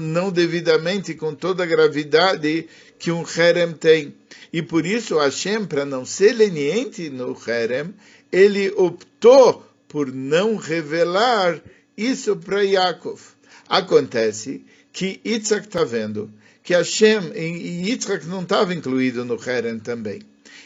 não 0.00 0.32
devidamente, 0.32 1.12
com 1.12 1.34
toda 1.34 1.62
a 1.62 1.66
gravidade 1.66 2.68
que 3.04 3.12
um 3.12 3.22
harem 3.22 3.74
tem. 3.74 4.14
E 4.50 4.62
por 4.62 4.86
isso 4.86 5.18
Hashem, 5.18 5.66
para 5.66 5.84
não 5.84 6.06
ser 6.06 6.32
leniente 6.32 7.10
no 7.10 7.36
harem, 7.46 7.94
ele 8.32 8.70
optou 8.70 9.62
por 9.86 10.10
não 10.10 10.56
revelar 10.56 11.60
isso 11.94 12.34
para 12.34 12.62
Yaakov. 12.62 13.20
Acontece 13.68 14.64
que 14.90 15.20
Yitzhak 15.22 15.66
está 15.66 15.84
vendo 15.84 16.32
que 16.62 16.72
Hashem 16.72 17.30
e 17.34 17.90
Yitzhak 17.90 18.26
não 18.26 18.40
estava 18.40 18.72
incluído 18.72 19.22
no 19.22 19.34
Heren 19.34 19.80
também. 19.80 20.22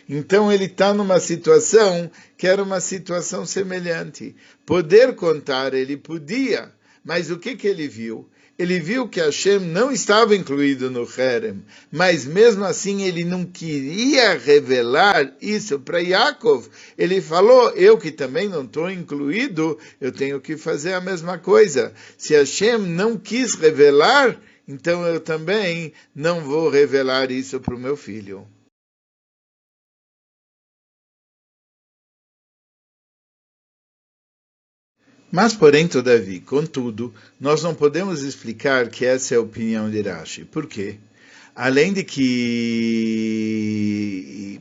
Então 0.08 0.52
ele 0.52 0.66
está 0.66 0.94
numa 0.94 1.18
situação 1.18 2.08
que 2.36 2.46
era 2.46 2.62
uma 2.62 2.80
situação 2.80 3.44
semelhante. 3.44 4.36
Poder 4.64 5.16
contar, 5.16 5.74
ele 5.74 5.96
podia, 5.96 6.72
mas 7.04 7.32
o 7.32 7.36
que, 7.36 7.56
que 7.56 7.66
ele 7.66 7.88
viu? 7.88 8.28
Ele 8.58 8.80
viu 8.80 9.08
que 9.08 9.20
Hashem 9.20 9.60
não 9.60 9.92
estava 9.92 10.34
incluído 10.34 10.90
no 10.90 11.08
Herem, 11.16 11.62
mas 11.92 12.24
mesmo 12.24 12.64
assim 12.64 13.02
ele 13.02 13.22
não 13.22 13.44
queria 13.44 14.36
revelar 14.36 15.32
isso 15.40 15.78
para 15.78 16.00
Yaakov. 16.00 16.66
Ele 16.98 17.20
falou: 17.20 17.70
Eu 17.76 17.96
que 17.96 18.10
também 18.10 18.48
não 18.48 18.64
estou 18.64 18.90
incluído, 18.90 19.78
eu 20.00 20.10
tenho 20.10 20.40
que 20.40 20.56
fazer 20.56 20.94
a 20.94 21.00
mesma 21.00 21.38
coisa. 21.38 21.94
Se 22.16 22.34
Hashem 22.34 22.78
não 22.78 23.16
quis 23.16 23.54
revelar, 23.54 24.40
então 24.66 25.06
eu 25.06 25.20
também 25.20 25.92
não 26.12 26.40
vou 26.40 26.68
revelar 26.68 27.30
isso 27.30 27.60
para 27.60 27.76
o 27.76 27.78
meu 27.78 27.96
filho. 27.96 28.44
Mas, 35.30 35.52
porém, 35.54 35.86
todavia, 35.86 36.40
contudo, 36.40 37.12
nós 37.38 37.62
não 37.62 37.74
podemos 37.74 38.22
explicar 38.22 38.88
que 38.88 39.04
essa 39.04 39.34
é 39.34 39.36
a 39.36 39.40
opinião 39.42 39.90
de 39.90 40.00
Rashi. 40.00 40.46
Por 40.46 40.66
quê? 40.66 40.96
Além 41.54 41.92
de 41.92 42.02
que. 42.02 43.28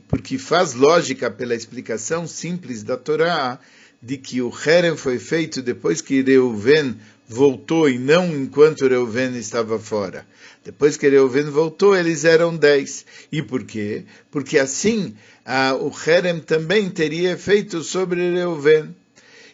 Porque 0.08 0.36
faz 0.36 0.74
lógica 0.74 1.30
pela 1.30 1.54
explicação 1.54 2.26
simples 2.26 2.82
da 2.82 2.96
Torá 2.96 3.58
de 4.02 4.16
que 4.18 4.42
o 4.42 4.52
Herem 4.66 4.96
foi 4.96 5.18
feito 5.18 5.62
depois 5.62 6.00
que 6.00 6.22
Reuven 6.22 6.96
voltou 7.26 7.88
e 7.88 7.98
não 7.98 8.26
enquanto 8.34 8.86
Reuven 8.86 9.36
estava 9.36 9.78
fora. 9.78 10.26
Depois 10.64 10.96
que 10.96 11.08
Reuven 11.08 11.50
voltou, 11.50 11.96
eles 11.96 12.24
eram 12.24 12.56
dez. 12.56 13.04
E 13.30 13.42
por 13.42 13.64
quê? 13.64 14.04
Porque 14.30 14.58
assim 14.58 15.14
ah, 15.44 15.74
o 15.74 15.90
Herem 16.06 16.40
também 16.40 16.90
teria 16.90 17.32
efeito 17.32 17.82
sobre 17.82 18.32
Reuven. 18.32 18.94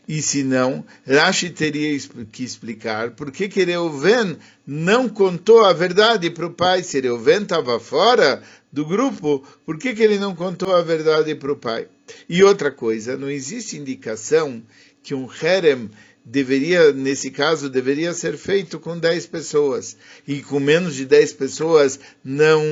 E 0.07 0.21
se 0.21 0.43
não, 0.43 0.85
Rashi 1.07 1.49
teria 1.51 1.99
que 2.31 2.45
explicar 2.45 3.13
por 3.13 3.31
que, 3.31 3.49
que 3.49 3.65
Reuven 3.65 4.37
não 4.67 5.09
contou 5.09 5.65
a 5.65 5.73
verdade 5.73 6.31
para 6.31 6.47
o 6.47 6.53
pai. 6.53 6.83
Se 6.83 7.01
Reuven 7.01 7.43
estava 7.43 7.81
fora 7.81 8.43
do 8.71 8.85
grupo, 8.85 9.47
por 9.65 9.79
que, 9.79 9.95
que 9.95 10.03
ele 10.03 10.19
não 10.19 10.35
contou 10.35 10.75
a 10.75 10.83
verdade 10.83 11.35
para 11.35 11.53
o 11.53 11.57
pai? 11.57 11.89
E 12.29 12.43
outra 12.45 12.71
coisa, 12.71 13.17
não 13.17 13.31
existe 13.31 13.79
indicação 13.79 14.63
que 15.03 15.15
um 15.15 15.29
Herem 15.43 15.91
deveria, 16.25 16.93
nesse 16.93 17.31
caso, 17.31 17.69
deveria 17.69 18.15
ser 18.15 18.37
feito 18.37 18.79
com 18.81 18.99
10 18.99 19.27
pessoas. 19.27 19.97
E 20.27 20.43
com 20.43 20.59
menos 20.59 20.95
de 20.95 21.05
10 21.05 21.35
pessoas 21.35 22.01
não 22.23 22.63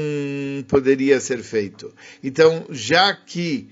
poderia 0.68 1.20
ser 1.20 1.42
feito. 1.42 1.94
Então, 2.22 2.66
já 2.70 3.14
que 3.14 3.68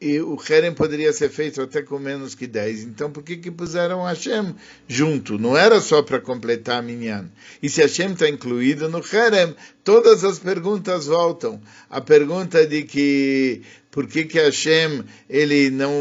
e 0.00 0.20
o 0.20 0.36
Herem 0.48 0.74
poderia 0.74 1.12
ser 1.12 1.30
feito 1.30 1.62
até 1.62 1.82
com 1.82 1.98
menos 1.98 2.34
que 2.34 2.46
10. 2.46 2.82
Então, 2.82 3.10
por 3.10 3.22
que, 3.22 3.36
que 3.36 3.50
puseram 3.50 4.04
Hashem 4.04 4.54
junto? 4.86 5.38
Não 5.38 5.56
era 5.56 5.80
só 5.80 6.02
para 6.02 6.20
completar 6.20 6.78
a 6.78 6.82
Minyan. 6.82 7.30
E 7.62 7.68
se 7.68 7.80
Hashem 7.80 8.12
está 8.12 8.28
incluído 8.28 8.88
no 8.88 8.98
Herem, 8.98 9.56
todas 9.86 10.24
as 10.24 10.40
perguntas 10.40 11.06
voltam. 11.06 11.60
A 11.88 12.00
pergunta 12.00 12.66
de 12.66 12.82
que 12.82 13.62
por 13.92 14.08
que, 14.08 14.24
que 14.24 14.36
Hashem 14.36 15.04
ele 15.30 15.70
não, 15.70 15.94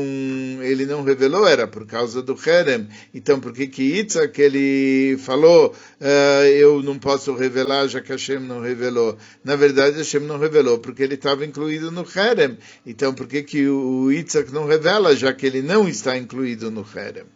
ele 0.63 0.87
não 0.87 1.03
revelou? 1.03 1.47
Era 1.47 1.67
por 1.67 1.85
causa 1.85 2.23
do 2.23 2.35
Herem. 2.35 2.89
Então, 3.13 3.39
por 3.39 3.53
que, 3.53 3.67
que 3.67 3.83
Yitzhak 3.83 4.41
ele 4.41 5.17
falou, 5.19 5.67
uh, 6.01 6.45
eu 6.47 6.81
não 6.81 6.97
posso 6.97 7.35
revelar, 7.35 7.87
já 7.87 8.01
que 8.01 8.11
Hashem 8.11 8.39
não 8.39 8.59
revelou? 8.59 9.17
Na 9.43 9.55
verdade, 9.55 9.99
Hashem 9.99 10.21
não 10.21 10.39
revelou 10.39 10.79
porque 10.79 11.03
ele 11.03 11.13
estava 11.13 11.45
incluído 11.45 11.91
no 11.91 12.03
Herem. 12.15 12.57
Então, 12.87 13.13
por 13.13 13.27
que, 13.27 13.43
que 13.43 13.67
o 13.69 14.11
Yitzhak 14.11 14.51
não 14.51 14.65
revela, 14.65 15.15
já 15.15 15.31
que 15.31 15.45
ele 15.45 15.61
não 15.61 15.87
está 15.87 16.17
incluído 16.17 16.71
no 16.71 16.83
Herem? 16.95 17.34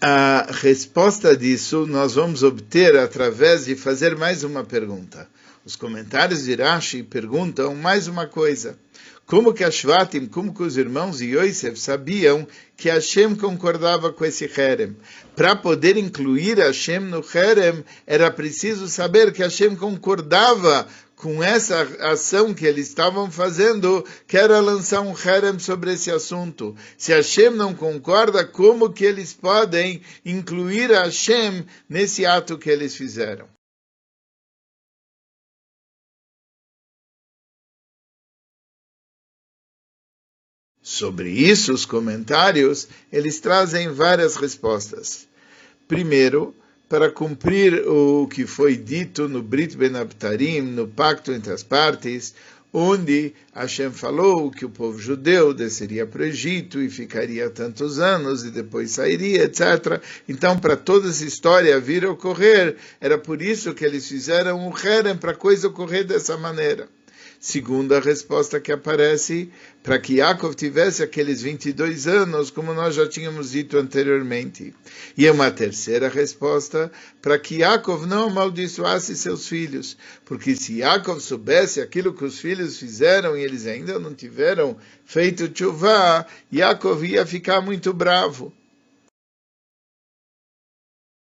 A 0.00 0.48
resposta 0.50 1.34
disso 1.34 1.86
nós 1.86 2.16
vamos 2.16 2.42
obter 2.42 2.96
através 2.98 3.64
de 3.64 3.74
fazer 3.74 4.14
mais 4.14 4.44
uma 4.44 4.62
pergunta. 4.62 5.26
Os 5.64 5.74
comentários 5.74 6.44
de 6.44 6.54
Rashi 6.54 7.02
perguntam 7.02 7.74
mais 7.74 8.06
uma 8.06 8.26
coisa. 8.26 8.78
Como 9.24 9.54
que 9.54 9.64
Ashvatim, 9.64 10.26
como 10.26 10.54
que 10.54 10.62
os 10.62 10.76
irmãos 10.76 11.18
de 11.18 11.34
Yosef 11.34 11.80
sabiam 11.80 12.46
que 12.76 12.90
Hashem 12.90 13.34
concordava 13.34 14.12
com 14.12 14.24
esse 14.24 14.44
Herem? 14.44 14.94
Para 15.34 15.56
poder 15.56 15.96
incluir 15.96 16.58
Hashem 16.58 17.00
no 17.00 17.24
Herem, 17.34 17.82
era 18.06 18.30
preciso 18.30 18.86
saber 18.88 19.32
que 19.32 19.42
Hashem 19.42 19.74
concordava 19.74 20.86
com 21.16 21.42
essa 21.42 21.80
ação 22.12 22.52
que 22.52 22.66
eles 22.66 22.88
estavam 22.88 23.30
fazendo, 23.30 24.06
que 24.28 24.36
era 24.36 24.60
lançar 24.60 25.00
um 25.00 25.14
harem 25.16 25.58
sobre 25.58 25.94
esse 25.94 26.10
assunto. 26.10 26.76
Se 26.98 27.12
Hashem 27.12 27.50
não 27.50 27.74
concorda, 27.74 28.46
como 28.46 28.92
que 28.92 29.04
eles 29.04 29.32
podem 29.32 30.02
incluir 30.24 30.90
Hashem 30.90 31.66
nesse 31.88 32.26
ato 32.26 32.58
que 32.58 32.68
eles 32.68 32.94
fizeram? 32.94 33.48
Sobre 40.82 41.30
isso, 41.30 41.72
os 41.72 41.84
comentários, 41.84 42.86
eles 43.10 43.40
trazem 43.40 43.88
várias 43.88 44.36
respostas. 44.36 45.26
Primeiro, 45.88 46.54
para 46.88 47.10
cumprir 47.10 47.86
o 47.86 48.28
que 48.28 48.46
foi 48.46 48.76
dito 48.76 49.28
no 49.28 49.42
Brit 49.42 49.76
Ben 49.76 49.96
Abtarim, 49.96 50.60
no 50.60 50.86
pacto 50.86 51.32
entre 51.32 51.52
as 51.52 51.62
partes, 51.62 52.34
onde 52.72 53.32
Hashem 53.54 53.90
falou 53.90 54.50
que 54.50 54.64
o 54.64 54.70
povo 54.70 54.98
judeu 54.98 55.54
desceria 55.54 56.06
para 56.06 56.22
o 56.22 56.26
Egito 56.26 56.80
e 56.80 56.90
ficaria 56.90 57.48
tantos 57.50 57.98
anos 57.98 58.44
e 58.44 58.50
depois 58.50 58.90
sairia, 58.90 59.44
etc. 59.44 60.00
Então, 60.28 60.58
para 60.58 60.76
toda 60.76 61.08
essa 61.08 61.24
história 61.24 61.80
vir 61.80 62.04
a 62.04 62.10
ocorrer, 62.10 62.76
era 63.00 63.16
por 63.16 63.40
isso 63.40 63.74
que 63.74 63.84
eles 63.84 64.06
fizeram 64.06 64.60
um 64.60 64.72
Herem 64.76 65.16
para 65.16 65.32
a 65.32 65.36
coisa 65.36 65.68
ocorrer 65.68 66.04
dessa 66.04 66.36
maneira. 66.36 66.88
Segunda 67.46 68.00
resposta 68.00 68.60
que 68.60 68.72
aparece, 68.72 69.52
para 69.80 70.00
que 70.00 70.14
Yaakov 70.14 70.56
tivesse 70.56 71.00
aqueles 71.00 71.42
22 71.42 72.08
anos, 72.08 72.50
como 72.50 72.74
nós 72.74 72.96
já 72.96 73.08
tínhamos 73.08 73.52
dito 73.52 73.78
anteriormente. 73.78 74.74
E 75.16 75.28
é 75.28 75.30
uma 75.30 75.48
terceira 75.52 76.08
resposta, 76.08 76.90
para 77.22 77.38
que 77.38 77.58
Yaakov 77.58 78.04
não 78.04 78.24
amaldiçoasse 78.24 79.14
seus 79.14 79.46
filhos, 79.46 79.96
porque 80.24 80.56
se 80.56 80.78
Yaakov 80.78 81.20
soubesse 81.20 81.80
aquilo 81.80 82.12
que 82.12 82.24
os 82.24 82.40
filhos 82.40 82.80
fizeram 82.80 83.36
e 83.36 83.44
eles 83.44 83.64
ainda 83.64 83.96
não 83.96 84.12
tiveram 84.12 84.76
feito 85.04 85.48
chuvá, 85.56 86.26
Yaakov 86.52 87.04
ia 87.04 87.24
ficar 87.24 87.60
muito 87.60 87.92
bravo. 87.92 88.52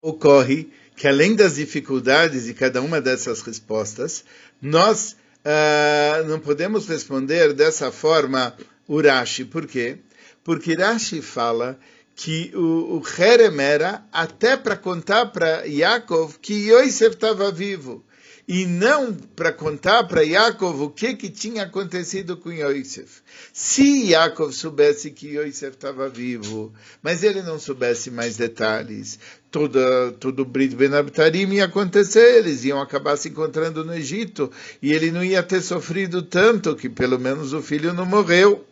Ocorre 0.00 0.70
que 0.94 1.08
além 1.08 1.34
das 1.34 1.56
dificuldades 1.56 2.44
de 2.44 2.54
cada 2.54 2.80
uma 2.80 3.00
dessas 3.00 3.42
respostas, 3.42 4.24
nós 4.60 5.16
uh, 5.44 6.26
não 6.28 6.38
podemos 6.38 6.88
responder 6.88 7.52
dessa 7.52 7.90
forma 7.90 8.56
Urashi. 8.88 9.44
Por 9.44 9.66
quê? 9.66 9.98
Porque 10.44 10.74
Rashi 10.74 11.22
fala 11.22 11.78
que 12.14 12.52
o, 12.54 12.98
o 12.98 13.02
Herem 13.18 13.60
era 13.60 14.04
até 14.12 14.56
para 14.56 14.76
contar 14.76 15.26
para 15.26 15.64
Yaakov 15.64 16.38
que 16.40 16.70
Yosef 16.70 17.14
estava 17.14 17.50
vivo 17.50 18.04
e 18.46 18.66
não 18.66 19.14
para 19.14 19.52
contar 19.52 20.04
para 20.04 20.22
Yaakov 20.22 20.82
o 20.82 20.90
que, 20.90 21.14
que 21.14 21.30
tinha 21.30 21.62
acontecido 21.62 22.36
com 22.36 22.50
Yosef. 22.50 23.22
Se 23.52 24.10
Yaakov 24.10 24.52
soubesse 24.52 25.10
que 25.10 25.36
Yosef 25.38 25.76
estava 25.76 26.08
vivo, 26.08 26.72
mas 27.00 27.22
ele 27.22 27.40
não 27.42 27.58
soubesse 27.58 28.10
mais 28.10 28.36
detalhes, 28.36 29.18
toda, 29.52 30.10
todo 30.18 30.40
o 30.40 30.44
Brit 30.46 30.74
Ben 30.74 30.94
Abtarim 30.94 31.52
ia 31.52 31.66
acontecer, 31.66 32.38
eles 32.38 32.64
iam 32.64 32.80
acabar 32.80 33.16
se 33.16 33.28
encontrando 33.28 33.84
no 33.84 33.94
Egito, 33.94 34.50
e 34.80 34.92
ele 34.92 35.12
não 35.12 35.22
ia 35.22 35.42
ter 35.42 35.60
sofrido 35.60 36.22
tanto, 36.22 36.74
que 36.74 36.88
pelo 36.88 37.18
menos 37.18 37.52
o 37.52 37.62
filho 37.62 37.92
não 37.92 38.06
morreu. 38.06 38.64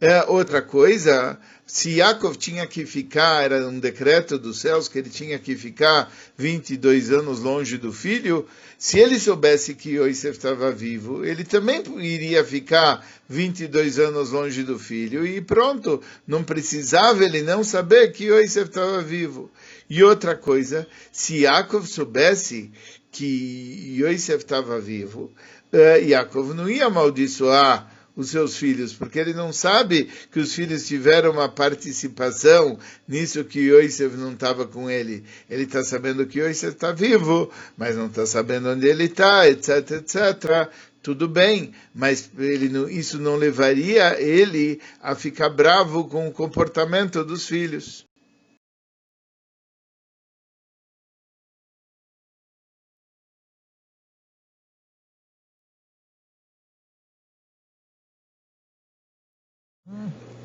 É, 0.00 0.24
outra 0.24 0.62
coisa, 0.62 1.38
se 1.66 1.96
Yaakov 1.96 2.36
tinha 2.36 2.66
que 2.66 2.86
ficar, 2.86 3.44
era 3.44 3.66
um 3.66 3.78
decreto 3.78 4.38
dos 4.38 4.60
céus 4.60 4.86
que 4.86 4.98
ele 4.98 5.10
tinha 5.10 5.38
que 5.38 5.56
ficar 5.56 6.12
22 6.36 7.10
anos 7.10 7.40
longe 7.40 7.76
do 7.76 7.92
filho, 7.92 8.46
se 8.78 8.98
ele 8.98 9.18
soubesse 9.18 9.74
que 9.74 9.96
Yosef 9.96 10.36
estava 10.36 10.70
vivo, 10.70 11.24
ele 11.24 11.42
também 11.42 11.82
iria 12.00 12.44
ficar 12.44 13.04
22 13.28 13.98
anos 13.98 14.30
longe 14.30 14.62
do 14.62 14.78
filho 14.78 15.26
e 15.26 15.40
pronto, 15.40 16.02
não 16.26 16.44
precisava 16.44 17.24
ele 17.24 17.42
não 17.42 17.64
saber 17.64 18.12
que 18.12 18.26
Yosef 18.26 18.68
estava 18.68 19.00
vivo. 19.00 19.50
E 19.88 20.02
outra 20.02 20.34
coisa, 20.36 20.86
se 21.12 21.40
Yaakov 21.40 21.86
soubesse 21.86 22.70
que 23.10 24.00
Yosef 24.00 24.38
estava 24.44 24.80
vivo, 24.80 25.32
uh, 25.72 26.04
Yaakov 26.04 26.54
não 26.54 26.68
ia 26.68 26.86
amaldiçoar 26.86 27.92
os 28.16 28.30
seus 28.30 28.56
filhos, 28.56 28.92
porque 28.92 29.18
ele 29.18 29.34
não 29.34 29.52
sabe 29.52 30.08
que 30.30 30.38
os 30.38 30.54
filhos 30.54 30.86
tiveram 30.86 31.32
uma 31.32 31.48
participação 31.48 32.78
nisso 33.08 33.44
que 33.44 33.60
Yosef 33.60 34.16
não 34.16 34.32
estava 34.32 34.66
com 34.66 34.88
ele. 34.88 35.24
Ele 35.50 35.64
está 35.64 35.82
sabendo 35.82 36.26
que 36.26 36.40
Yosef 36.40 36.74
está 36.74 36.92
vivo, 36.92 37.50
mas 37.76 37.96
não 37.96 38.06
está 38.06 38.24
sabendo 38.24 38.70
onde 38.70 38.86
ele 38.86 39.04
está, 39.04 39.48
etc, 39.48 39.90
etc. 39.92 40.70
Tudo 41.02 41.28
bem, 41.28 41.72
mas 41.94 42.30
não, 42.70 42.88
isso 42.88 43.18
não 43.18 43.36
levaria 43.36 44.18
ele 44.20 44.80
a 45.02 45.14
ficar 45.14 45.50
bravo 45.50 46.04
com 46.04 46.28
o 46.28 46.32
comportamento 46.32 47.24
dos 47.24 47.46
filhos. 47.46 48.06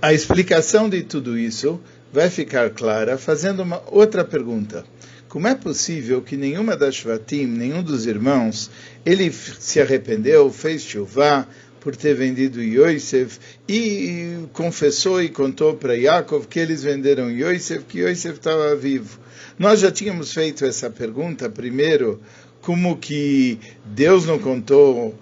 A 0.02 0.14
explicação 0.14 0.90
de 0.90 1.02
tudo 1.02 1.38
isso 1.38 1.80
vai 2.12 2.30
ficar 2.30 2.70
clara 2.72 3.18
fazendo 3.18 3.64
uma 3.64 3.82
outra 3.88 4.26
pergunta. 4.26 4.86
Como 5.30 5.48
é 5.48 5.56
possível 5.56 6.22
que 6.22 6.36
nenhuma 6.36 6.76
das 6.76 6.96
Shvatim, 6.96 7.46
nenhum 7.46 7.82
dos 7.82 8.06
irmãos, 8.06 8.70
ele 9.06 9.32
se 9.32 9.80
arrependeu, 9.80 10.52
fez 10.52 10.82
chuvá 10.82 11.48
por 11.80 11.96
ter 11.96 12.16
vendido 12.16 12.62
Yosef 12.62 13.40
e 13.68 14.46
confessou 14.52 15.22
e 15.22 15.30
contou 15.30 15.76
para 15.76 15.96
Yaakov 15.96 16.48
que 16.48 16.60
eles 16.60 16.84
venderam 16.84 17.32
Yosef, 17.32 17.86
que 17.86 18.00
Yosef 18.00 18.40
estava 18.40 18.76
vivo. 18.76 19.20
Nós 19.58 19.80
já 19.80 19.90
tínhamos 19.90 20.34
feito 20.34 20.66
essa 20.66 20.90
pergunta 20.90 21.50
primeiro, 21.50 22.22
como 22.62 22.98
que 22.98 23.58
Deus 23.86 24.26
não 24.26 24.38
contou, 24.40 25.18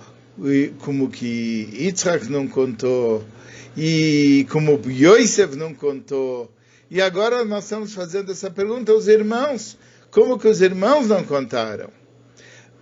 como 0.79 1.09
que 1.09 1.69
Yitzhak 1.73 2.29
não 2.29 2.47
contou, 2.47 3.23
e 3.75 4.45
como 4.49 4.79
Yosef 4.87 5.55
não 5.55 5.73
contou. 5.73 6.51
E 6.89 7.01
agora 7.01 7.43
nós 7.43 7.65
estamos 7.65 7.93
fazendo 7.93 8.31
essa 8.31 8.49
pergunta 8.49 8.91
aos 8.91 9.07
irmãos. 9.07 9.77
Como 10.09 10.39
que 10.39 10.47
os 10.47 10.61
irmãos 10.61 11.07
não 11.07 11.23
contaram? 11.23 11.89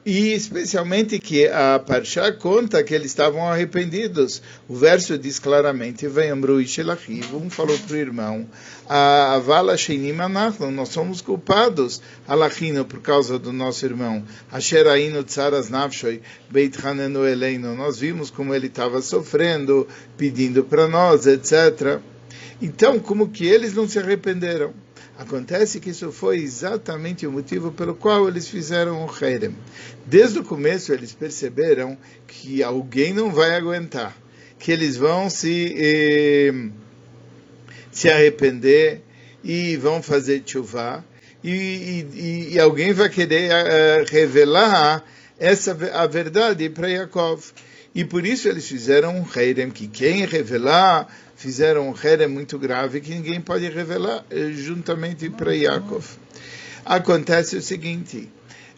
E 0.05 0.33
especialmente 0.33 1.17
que 1.17 1.47
a 1.47 1.79
Parshá 1.79 2.31
conta 2.31 2.83
que 2.83 2.93
eles 2.93 3.07
estavam 3.07 3.49
arrependidos. 3.49 4.39
O 4.69 4.75
verso 4.75 5.17
diz 5.17 5.39
claramente, 5.39 6.05
um 6.05 7.49
falou 7.49 7.79
para 7.79 7.95
o 7.95 7.97
irmão, 7.97 8.47
nós 10.71 10.89
somos 10.89 11.21
culpados, 11.21 12.03
Alachino, 12.27 12.85
por 12.85 13.01
causa 13.01 13.39
do 13.39 13.51
nosso 13.51 13.83
irmão. 13.83 14.23
Nafshoi, 15.71 16.21
Beit 16.51 16.77
nós 17.75 17.97
vimos 17.97 18.29
como 18.29 18.53
ele 18.53 18.67
estava 18.67 19.01
sofrendo, 19.01 19.87
pedindo 20.15 20.63
para 20.63 20.87
nós, 20.87 21.25
etc. 21.25 21.99
Então, 22.61 22.99
como 22.99 23.29
que 23.29 23.47
eles 23.47 23.73
não 23.73 23.89
se 23.89 23.97
arrependeram? 23.97 24.84
Acontece 25.17 25.79
que 25.79 25.91
isso 25.91 26.11
foi 26.11 26.39
exatamente 26.39 27.25
o 27.25 27.31
motivo 27.31 27.71
pelo 27.71 27.95
qual 27.95 28.27
eles 28.27 28.49
fizeram 28.49 29.05
o 29.05 29.25
Herem. 29.25 29.55
Desde 30.05 30.39
o 30.39 30.43
começo 30.43 30.91
eles 30.91 31.13
perceberam 31.13 31.97
que 32.27 32.61
alguém 32.61 33.13
não 33.13 33.31
vai 33.31 33.55
aguentar, 33.55 34.15
que 34.59 34.71
eles 34.73 34.97
vão 34.97 35.29
se, 35.29 35.73
eh, 35.77 36.69
se 37.91 38.09
arrepender 38.09 39.01
e 39.41 39.77
vão 39.77 40.03
fazer 40.03 40.43
chuva, 40.45 41.05
e, 41.41 42.05
e, 42.13 42.53
e, 42.53 42.59
alguém 42.59 42.91
vai 42.91 43.07
querer 43.07 43.51
uh, 43.51 44.05
revelar 44.09 45.03
essa 45.37 45.77
a 45.93 46.07
verdade 46.07 46.67
para 46.71 46.89
Yaakov. 46.89 47.53
E 47.95 48.03
por 48.03 48.25
isso 48.25 48.49
eles 48.49 48.67
fizeram 48.67 49.17
um 49.17 49.25
Herem, 49.39 49.71
que 49.71 49.87
quem 49.87 50.25
revelar, 50.25 51.07
fizeram 51.37 51.89
um 51.89 51.95
Herem 51.95 52.27
muito 52.27 52.59
grave, 52.59 52.99
que 52.99 53.15
ninguém 53.15 53.39
pode 53.39 53.69
revelar, 53.69 54.25
eh, 54.29 54.51
juntamente 54.51 55.29
para 55.29 55.55
Yaakov. 55.55 56.05
Acontece 56.83 57.55
o 57.55 57.61
seguinte, 57.61 58.29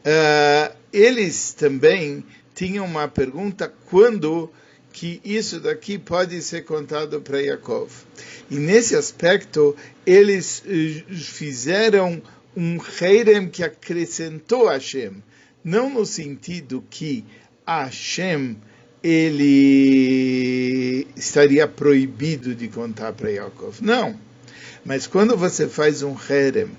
uh, 0.06 0.76
eles 0.94 1.52
também 1.52 2.24
tinham 2.54 2.86
uma 2.86 3.08
pergunta, 3.08 3.74
quando 3.90 4.52
que 4.94 5.20
isso 5.26 5.60
daqui 5.60 5.98
pode 5.98 6.40
ser 6.44 6.64
contado 6.64 7.20
para 7.20 7.42
Yaakov. 7.42 7.92
E 8.52 8.56
nesse 8.58 8.96
aspecto, 8.96 9.76
eles 10.06 10.64
eh, 10.68 11.04
fizeram 11.12 12.22
um 12.56 12.78
Herem 13.02 13.50
que 13.50 13.64
acrescentou 13.64 14.68
Hashem, 14.68 15.24
não 15.64 15.90
no 15.90 16.06
sentido 16.06 16.84
que 16.88 17.26
Hashem 17.66 18.58
ele 19.04 21.08
estaria 21.16 21.68
proibido 21.68 22.56
de 22.56 22.68
contar 22.68 23.14
para 23.14 23.30
Yaakov. 23.30 23.82
Não. 23.82 24.16
Mas 24.86 25.08
quando 25.08 25.36
você 25.36 25.68
faz 25.68 26.02
um 26.02 26.16
Herem, 26.30 26.70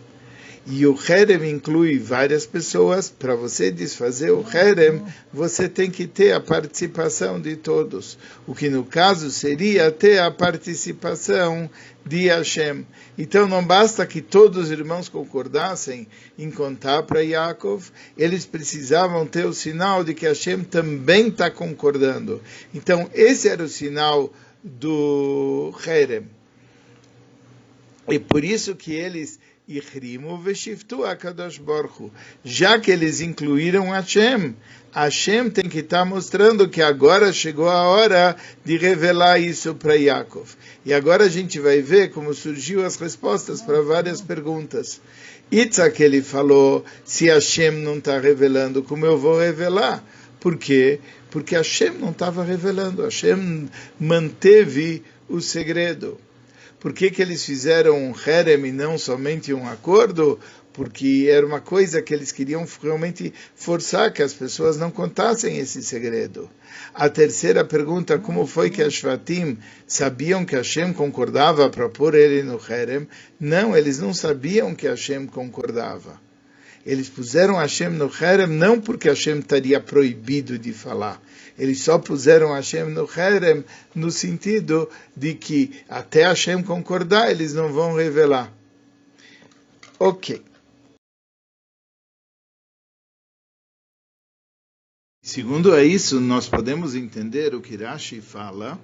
e 0.71 0.87
o 0.87 0.95
Herem 1.09 1.51
inclui 1.51 1.99
várias 1.99 2.45
pessoas, 2.45 3.09
para 3.09 3.35
você 3.35 3.71
desfazer 3.71 4.31
o 4.33 4.45
Herem, 4.53 5.03
você 5.33 5.67
tem 5.67 5.91
que 5.91 6.07
ter 6.07 6.33
a 6.33 6.41
participação 6.41 7.41
de 7.41 7.57
todos. 7.57 8.19
O 8.47 8.55
que 8.55 8.69
no 8.69 8.85
caso 8.85 9.31
seria 9.31 9.91
ter 9.91 10.19
a 10.19 10.31
participação 10.31 11.71
de 12.05 12.29
Hashem. 12.29 12.87
Então 13.17 13.49
não 13.49 13.65
basta 13.65 14.07
que 14.07 14.21
todos 14.21 14.65
os 14.65 14.71
irmãos 14.71 15.09
concordassem 15.09 16.07
em 16.39 16.51
contar 16.51 17.03
para 17.05 17.21
Yaakov, 17.21 17.91
eles 18.17 18.45
precisavam 18.45 19.27
ter 19.27 19.47
o 19.47 19.55
sinal 19.55 20.05
de 20.05 20.13
que 20.13 20.27
Hashem 20.27 20.65
também 20.65 21.29
está 21.29 21.51
concordando. 21.51 22.43
Então 22.75 23.09
esse 23.15 23.49
era 23.49 23.63
o 23.63 23.69
sinal 23.69 24.31
do 24.63 25.73
Herem. 25.87 26.38
E 28.09 28.19
por 28.19 28.45
isso 28.45 28.75
que 28.75 28.93
eles. 28.93 29.39
Já 32.43 32.79
que 32.81 32.91
eles 32.91 33.21
incluíram 33.21 33.91
Hashem, 33.91 34.55
Hashem 34.91 35.51
tem 35.51 35.69
que 35.69 35.81
estar 35.81 35.99
tá 35.99 36.05
mostrando 36.07 36.71
que 36.71 36.81
agora 36.81 37.31
chegou 37.35 37.69
a 37.69 37.83
hora 37.83 38.35
de 38.65 38.79
revelar 38.79 39.39
isso 39.39 39.75
para 39.75 39.95
Yaakov. 39.95 40.49
E 40.87 40.95
agora 40.95 41.25
a 41.25 41.29
gente 41.29 41.61
vai 41.61 41.83
ver 41.83 42.11
como 42.11 42.33
surgiu 42.33 42.83
as 42.83 42.97
respostas 42.97 43.61
para 43.61 43.83
várias 43.83 44.23
perguntas. 44.23 45.03
Itzak 45.53 46.03
ele 46.03 46.23
falou, 46.23 46.83
se 47.05 47.27
Hashem 47.27 47.73
não 47.73 47.99
está 47.99 48.19
revelando, 48.19 48.83
como 48.83 49.05
eu 49.05 49.19
vou 49.19 49.39
revelar? 49.39 50.03
Por 50.41 50.57
quê? 50.57 50.99
Porque 51.31 51.55
Hashem 51.55 51.93
não 51.93 52.11
estava 52.11 52.43
revelando, 52.43 53.03
Hashem 53.03 53.69
manteve 54.01 55.03
o 55.29 55.43
segredo. 55.43 56.19
Por 56.81 56.93
que, 56.93 57.11
que 57.11 57.21
eles 57.21 57.45
fizeram 57.45 57.97
um 57.99 58.15
herem 58.27 58.67
e 58.67 58.73
não 58.73 58.97
somente 58.97 59.53
um 59.53 59.69
acordo? 59.69 60.39
Porque 60.73 61.27
era 61.29 61.45
uma 61.45 61.61
coisa 61.61 62.01
que 62.01 62.15
eles 62.15 62.31
queriam 62.31 62.65
realmente 62.81 63.35
forçar 63.57 64.13
que 64.13 64.23
as 64.23 64.33
pessoas 64.33 64.77
não 64.77 64.91
contassem 64.91 65.59
esse 65.59 65.83
segredo. 65.83 66.49
A 66.95 67.09
terceira 67.09 67.65
pergunta, 67.65 68.17
como 68.17 68.47
foi 68.47 68.71
que 68.71 68.81
as 68.81 68.95
Shvatim 68.95 69.59
sabiam 69.89 70.45
que 70.45 70.55
Hashem 70.55 70.93
concordava 70.93 71.69
para 71.69 71.89
pôr 71.89 72.15
ele 72.15 72.45
no 72.45 72.61
herem? 72.69 73.09
Não, 73.41 73.77
eles 73.77 73.99
não 73.99 74.15
sabiam 74.15 74.73
que 74.73 74.87
Hashem 74.87 75.27
concordava. 75.27 76.28
Eles 76.85 77.09
puseram 77.09 77.57
Hashem 77.57 77.91
no 77.91 78.11
Herem 78.21 78.47
não 78.47 78.81
porque 78.81 79.09
Hashem 79.09 79.41
estaria 79.41 79.81
proibido 79.81 80.59
de 80.59 80.73
falar. 80.73 81.23
Eles 81.59 81.83
só 81.83 81.99
puseram 81.99 82.53
Hashem 82.53 82.85
no 82.91 83.09
Herem 83.17 83.65
no 83.95 84.11
sentido 84.11 84.89
de 85.17 85.35
que 85.35 85.83
até 85.89 86.23
Hashem 86.25 86.63
concordar, 86.63 87.31
eles 87.31 87.53
não 87.53 87.73
vão 87.73 87.95
revelar. 87.95 88.53
Ok. 89.99 90.43
Segundo 95.29 95.75
é 95.75 95.85
isso, 95.85 96.21
nós 96.21 96.49
podemos 96.49 96.95
entender 96.95 97.55
o 97.55 97.61
que 97.61 97.77
Rashi 97.77 98.23
fala. 98.23 98.81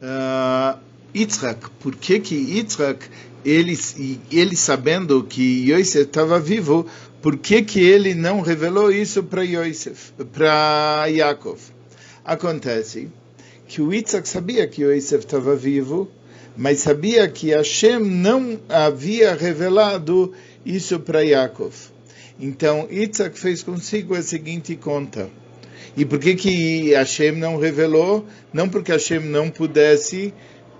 Uh, 0.00 0.78
Yitzhak, 1.16 1.70
por 1.80 1.96
que 1.96 2.20
que 2.20 2.34
Yitzhak, 2.34 3.06
ele, 3.44 3.78
ele 4.30 4.56
sabendo 4.56 5.24
que 5.24 5.70
Yosef 5.70 6.04
estava 6.04 6.38
vivo, 6.38 6.86
por 7.22 7.38
que, 7.38 7.62
que 7.62 7.80
ele 7.80 8.14
não 8.14 8.40
revelou 8.40 8.92
isso 8.92 9.22
para 9.22 9.42
Yosef, 9.42 10.12
para 10.32 11.06
Yaakov? 11.08 11.58
Acontece 12.24 13.08
que 13.66 13.82
o 13.82 13.92
Isaac 13.92 14.28
sabia 14.28 14.66
que 14.66 14.82
Yosef 14.82 15.24
estava 15.24 15.56
vivo, 15.56 16.08
mas 16.56 16.78
sabia 16.78 17.28
que 17.28 17.50
Hashem 17.50 17.98
não 17.98 18.60
havia 18.68 19.34
revelado 19.34 20.32
isso 20.64 21.00
para 21.00 21.22
Yaakov. 21.22 21.74
Então 22.38 22.86
Isaac 22.90 23.38
fez 23.38 23.62
consigo 23.62 24.14
a 24.14 24.22
seguinte 24.22 24.76
conta. 24.76 25.28
E 25.96 26.04
por 26.04 26.18
que 26.18 26.34
que 26.34 26.92
Hashem 26.92 27.32
não 27.32 27.58
revelou? 27.58 28.26
Não 28.52 28.68
porque 28.68 28.92
Hashem 28.92 29.20
não 29.20 29.50
pudesse 29.50 30.32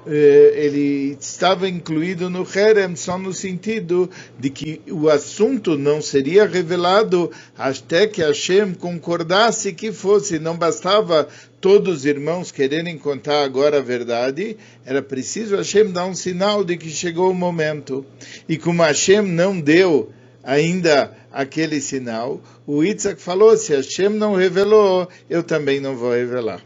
ele 0.07 1.17
estava 1.21 1.69
incluído 1.69 2.31
no 2.31 2.47
Herem 2.47 2.95
só 2.95 3.19
no 3.19 3.33
sentido 3.33 4.09
de 4.39 4.51
que 4.51 4.81
o 4.91 5.09
assunto 5.09 5.77
não 5.77 6.01
seria 6.01 6.47
revelado 6.47 7.31
até 7.59 8.07
que 8.07 8.23
Hashem 8.23 8.75
concordasse 8.75 9.73
que 9.73 9.93
fosse. 9.93 10.39
Não 10.39 10.57
bastava 10.57 11.29
todos 11.61 11.99
os 11.99 12.05
irmãos 12.05 12.53
quererem 12.53 12.97
contar 12.97 13.43
agora 13.43 13.79
a 13.79 13.83
verdade, 13.83 14.57
era 14.85 15.03
preciso 15.03 15.57
Hashem 15.57 15.91
dar 15.91 16.07
um 16.07 16.15
sinal 16.15 16.63
de 16.63 16.77
que 16.77 16.89
chegou 16.91 17.31
o 17.31 17.35
momento. 17.35 18.07
E 18.49 18.57
como 18.57 18.83
Hashem 18.83 19.23
não 19.23 19.61
deu 19.61 20.13
ainda 20.45 21.13
aquele 21.33 21.81
sinal, 21.81 22.41
o 22.67 22.85
Isaac 22.85 23.21
falou: 23.21 23.57
se 23.57 23.75
Hashem 23.75 24.11
não 24.11 24.35
revelou, 24.35 25.09
eu 25.29 25.43
também 25.43 25.81
não 25.81 25.97
vou 25.97 26.13
revelar. 26.13 26.63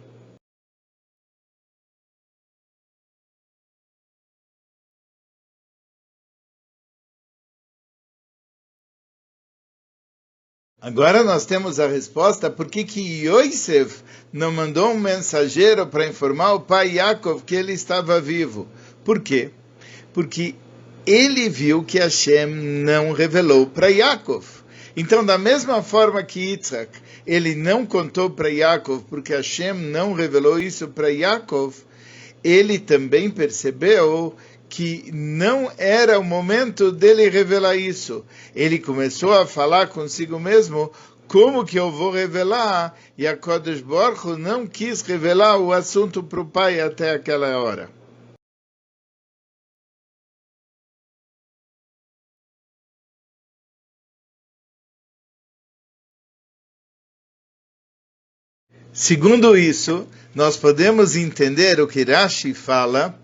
Agora 10.82 11.22
nós 11.22 11.44
temos 11.44 11.78
a 11.78 11.86
resposta 11.86 12.48
por 12.48 12.66
que 12.66 12.84
que 12.84 13.26
Yosef 13.26 14.02
não 14.32 14.50
mandou 14.50 14.92
um 14.92 14.98
mensageiro 14.98 15.86
para 15.86 16.06
informar 16.06 16.54
o 16.54 16.60
pai 16.60 16.92
Yaakov 16.92 17.42
que 17.42 17.54
ele 17.54 17.74
estava 17.74 18.18
vivo. 18.18 18.66
Por 19.04 19.20
quê? 19.20 19.50
Porque 20.14 20.54
ele 21.04 21.50
viu 21.50 21.84
que 21.84 21.98
Hashem 21.98 22.46
não 22.46 23.12
revelou 23.12 23.66
para 23.66 23.88
Yaakov. 23.88 24.46
Então, 24.96 25.22
da 25.22 25.36
mesma 25.36 25.82
forma 25.82 26.22
que 26.22 26.40
Yitzhak, 26.52 26.90
ele 27.26 27.54
não 27.54 27.84
contou 27.84 28.30
para 28.30 28.48
Yaakov 28.48 29.04
porque 29.10 29.34
Hashem 29.34 29.74
não 29.74 30.14
revelou 30.14 30.58
isso 30.58 30.88
para 30.88 31.08
Yaakov, 31.08 31.74
ele 32.42 32.78
também 32.78 33.28
percebeu 33.28 34.34
que 34.70 35.10
não 35.12 35.70
era 35.76 36.18
o 36.18 36.24
momento 36.24 36.92
dele 36.92 37.28
revelar 37.28 37.76
isso. 37.76 38.24
Ele 38.54 38.78
começou 38.78 39.32
a 39.32 39.44
falar 39.44 39.88
consigo 39.88 40.38
mesmo, 40.38 40.92
como 41.26 41.66
que 41.66 41.78
eu 41.78 41.90
vou 41.90 42.12
revelar? 42.12 42.96
E 43.18 43.26
a 43.26 43.36
Kodesh 43.36 43.80
Baruch 43.80 44.38
não 44.38 44.66
quis 44.66 45.02
revelar 45.02 45.58
o 45.58 45.72
assunto 45.72 46.22
para 46.22 46.40
o 46.40 46.46
pai 46.46 46.80
até 46.80 47.10
aquela 47.10 47.58
hora. 47.58 47.90
Segundo 58.92 59.56
isso, 59.56 60.06
nós 60.34 60.56
podemos 60.56 61.16
entender 61.16 61.80
o 61.80 61.88
que 61.88 62.04
Rashi 62.04 62.54
fala 62.54 63.18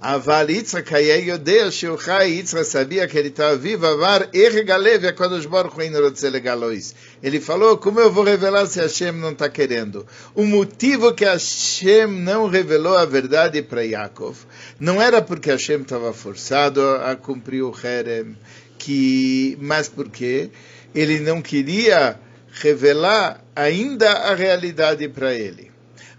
Aval 0.00 0.48
Yitzhak 0.48 0.94
é 0.94 1.18
Yodea 1.18 1.72
Sheuchai 1.72 2.30
Yitzhak 2.30 2.64
sabia 2.64 3.08
que 3.08 3.18
ele 3.18 3.30
estava 3.30 3.56
vivo. 3.56 3.84
Avar 3.84 4.28
Erregalev 4.32 5.04
é 5.04 5.08
Akadosh 5.08 5.46
Baruch 5.46 5.74
Hu 5.74 6.94
Ele 7.20 7.40
falou, 7.40 7.76
como 7.78 7.98
eu 7.98 8.12
vou 8.12 8.22
revelar 8.22 8.66
se 8.66 8.78
Hashem 8.80 9.10
não 9.10 9.32
está 9.32 9.48
querendo? 9.48 10.06
O 10.36 10.44
motivo 10.44 11.12
que 11.12 11.24
Hashem 11.24 12.06
não 12.06 12.46
revelou 12.46 12.96
a 12.96 13.04
verdade 13.04 13.60
para 13.60 13.84
Yaakov 13.84 14.36
não 14.78 15.02
era 15.02 15.20
porque 15.20 15.50
Hashem 15.50 15.80
estava 15.80 16.12
forçado 16.12 16.80
a 16.80 17.16
cumprir 17.16 17.64
o 17.64 17.74
Herem, 17.82 18.36
que, 18.78 19.58
mas 19.60 19.88
porque 19.88 20.50
ele 20.94 21.18
não 21.18 21.42
queria 21.42 22.20
revelar 22.52 23.44
ainda 23.54 24.12
a 24.12 24.34
realidade 24.36 25.08
para 25.08 25.34
ele. 25.34 25.72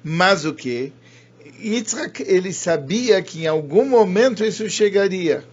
Mas 0.04 0.44
o 0.44 0.54
que? 0.54 0.92
Yitzhak, 1.62 2.23
ele 2.28 2.54
sabia 2.54 3.21
que 3.21 3.43
em 3.43 3.47
algum 3.47 3.86
momento 3.86 4.43
isso 4.43 4.69
chegaria. 4.69 5.43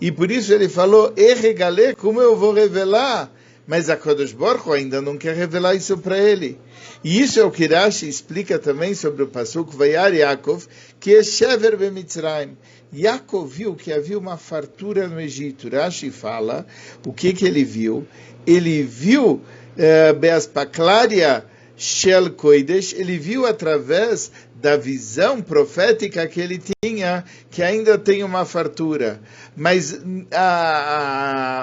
E 0.00 0.10
por 0.10 0.30
isso 0.30 0.52
ele 0.52 0.68
falou, 0.68 1.12
Erregalê, 1.16 1.94
como 1.94 2.20
eu 2.20 2.36
vou 2.36 2.52
revelar? 2.52 3.30
Mas 3.66 3.88
a 3.88 3.96
Kodesh 3.96 4.32
Baruch 4.32 4.68
ainda 4.70 5.00
não 5.00 5.16
quer 5.16 5.36
revelar 5.36 5.74
isso 5.74 5.96
para 5.96 6.18
ele. 6.18 6.58
E 7.04 7.20
isso 7.20 7.38
é 7.38 7.44
o 7.44 7.50
que 7.50 7.66
Rashi 7.66 8.08
explica 8.08 8.58
também 8.58 8.94
sobre 8.94 9.22
o 9.22 9.28
Pasuk 9.28 9.74
Vayar 9.76 10.12
Yaakov, 10.12 10.66
que 10.98 11.14
é 11.14 11.22
Shever 11.22 11.76
Bemitzrayim. 11.76 12.56
Yaakov 12.92 13.48
viu 13.48 13.74
que 13.74 13.92
havia 13.92 14.18
uma 14.18 14.36
fartura 14.36 15.06
no 15.06 15.20
Egito. 15.20 15.68
Rashi 15.68 16.10
fala 16.10 16.66
o 17.06 17.12
que, 17.12 17.32
que 17.32 17.44
ele 17.44 17.64
viu. 17.64 18.06
Ele 18.44 18.82
viu 18.82 19.40
eh, 19.78 20.12
Beaspaklaria 20.12 21.44
Shel 21.76 22.30
Koidesh, 22.30 22.92
ele 22.92 23.18
viu 23.18 23.46
através 23.46 24.30
da 24.62 24.76
visão 24.76 25.42
profética 25.42 26.26
que 26.28 26.40
ele 26.40 26.62
tinha, 26.82 27.24
que 27.50 27.62
ainda 27.64 27.98
tem 27.98 28.22
uma 28.22 28.46
fartura. 28.46 29.20
Mas 29.56 30.00
a, 30.30 30.38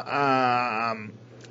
a, 0.03 0.91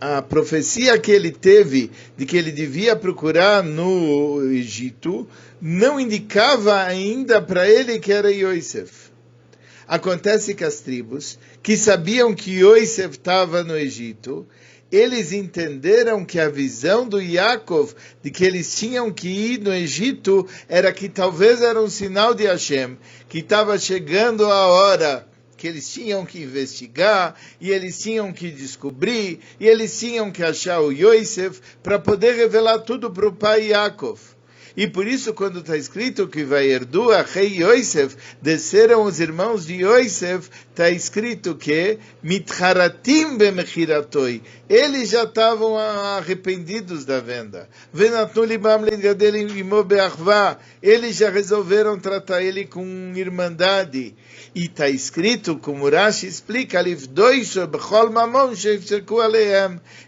a, 0.01 0.19
a 0.19 0.23
profecia 0.23 0.99
que 0.99 1.11
ele 1.11 1.33
teve 1.33 1.91
de 2.19 2.27
que 2.27 2.37
ele 2.37 2.53
devia 2.53 2.95
procurar 2.95 3.65
no 3.65 4.43
Egito 4.53 5.27
não 5.59 5.99
indicava 5.99 6.83
ainda 6.83 7.41
para 7.41 7.67
ele 7.67 7.99
que 7.99 8.13
era 8.13 8.31
Yosef. 8.31 9.09
Acontece 9.89 10.55
que 10.55 10.65
as 10.65 10.81
tribos 10.81 11.39
que 11.63 11.79
sabiam 11.79 12.35
que 12.35 12.61
Yosef 12.61 13.13
estava 13.13 13.65
no 13.65 13.75
Egito, 13.75 14.47
eles 14.91 15.33
entenderam 15.33 16.25
que 16.25 16.41
a 16.41 16.49
visão 16.49 17.07
do 17.07 17.21
Yaakov 17.21 17.95
de 18.23 18.31
que 18.31 18.45
eles 18.45 18.75
tinham 18.75 19.13
que 19.13 19.29
ir 19.29 19.61
no 19.61 19.73
Egito 19.73 20.47
era 20.69 20.93
que 20.93 21.09
talvez 21.09 21.61
era 21.61 21.81
um 21.81 21.91
sinal 21.91 22.35
de 22.35 22.47
Hashem, 22.47 22.97
que 23.29 23.39
estava 23.39 23.79
chegando 23.79 24.47
a 24.47 24.67
hora 24.69 25.29
que 25.59 25.67
eles 25.67 25.93
tinham 25.93 26.25
que 26.25 26.41
investigar, 26.41 27.35
e 27.61 27.71
eles 27.71 27.99
tinham 27.99 28.33
que 28.33 28.49
descobrir, 28.49 29.41
e 29.59 29.67
eles 29.67 29.99
tinham 29.99 30.31
que 30.31 30.43
achar 30.43 30.81
o 30.81 30.93
Yosef 30.93 31.61
para 31.83 31.99
poder 31.99 32.37
revelar 32.37 32.79
tudo 32.79 33.11
para 33.11 33.27
o 33.27 33.33
pai 33.33 33.71
Yaakov. 33.71 34.38
E 34.79 34.87
por 34.87 35.09
isso, 35.09 35.35
quando 35.35 35.59
está 35.59 35.77
escrito 35.77 36.29
que 36.29 36.45
vai 36.45 36.73
a 36.73 37.23
rei 37.23 37.65
Yosef, 37.65 38.15
desceram 38.41 39.03
os 39.03 39.19
irmãos 39.19 39.67
de 39.67 39.83
Yosef, 39.85 40.49
está 40.71 40.89
escrito 40.89 41.57
que 41.57 41.99
mitharatim 42.23 43.37
bemechiratoi. 43.37 44.41
Eles 44.71 45.11
já 45.11 45.25
estavam 45.25 45.77
arrependidos 45.77 47.05
da 47.05 47.19
venda. 47.19 47.69
Eles 50.81 51.17
já 51.17 51.29
resolveram 51.29 51.99
tratar 51.99 52.41
ele 52.41 52.65
com 52.65 53.13
irmandade. 53.17 54.15
E 54.55 54.67
está 54.67 54.89
escrito, 54.89 55.59
como 55.59 55.91
Rashi 55.91 56.29
explica, 56.29 56.81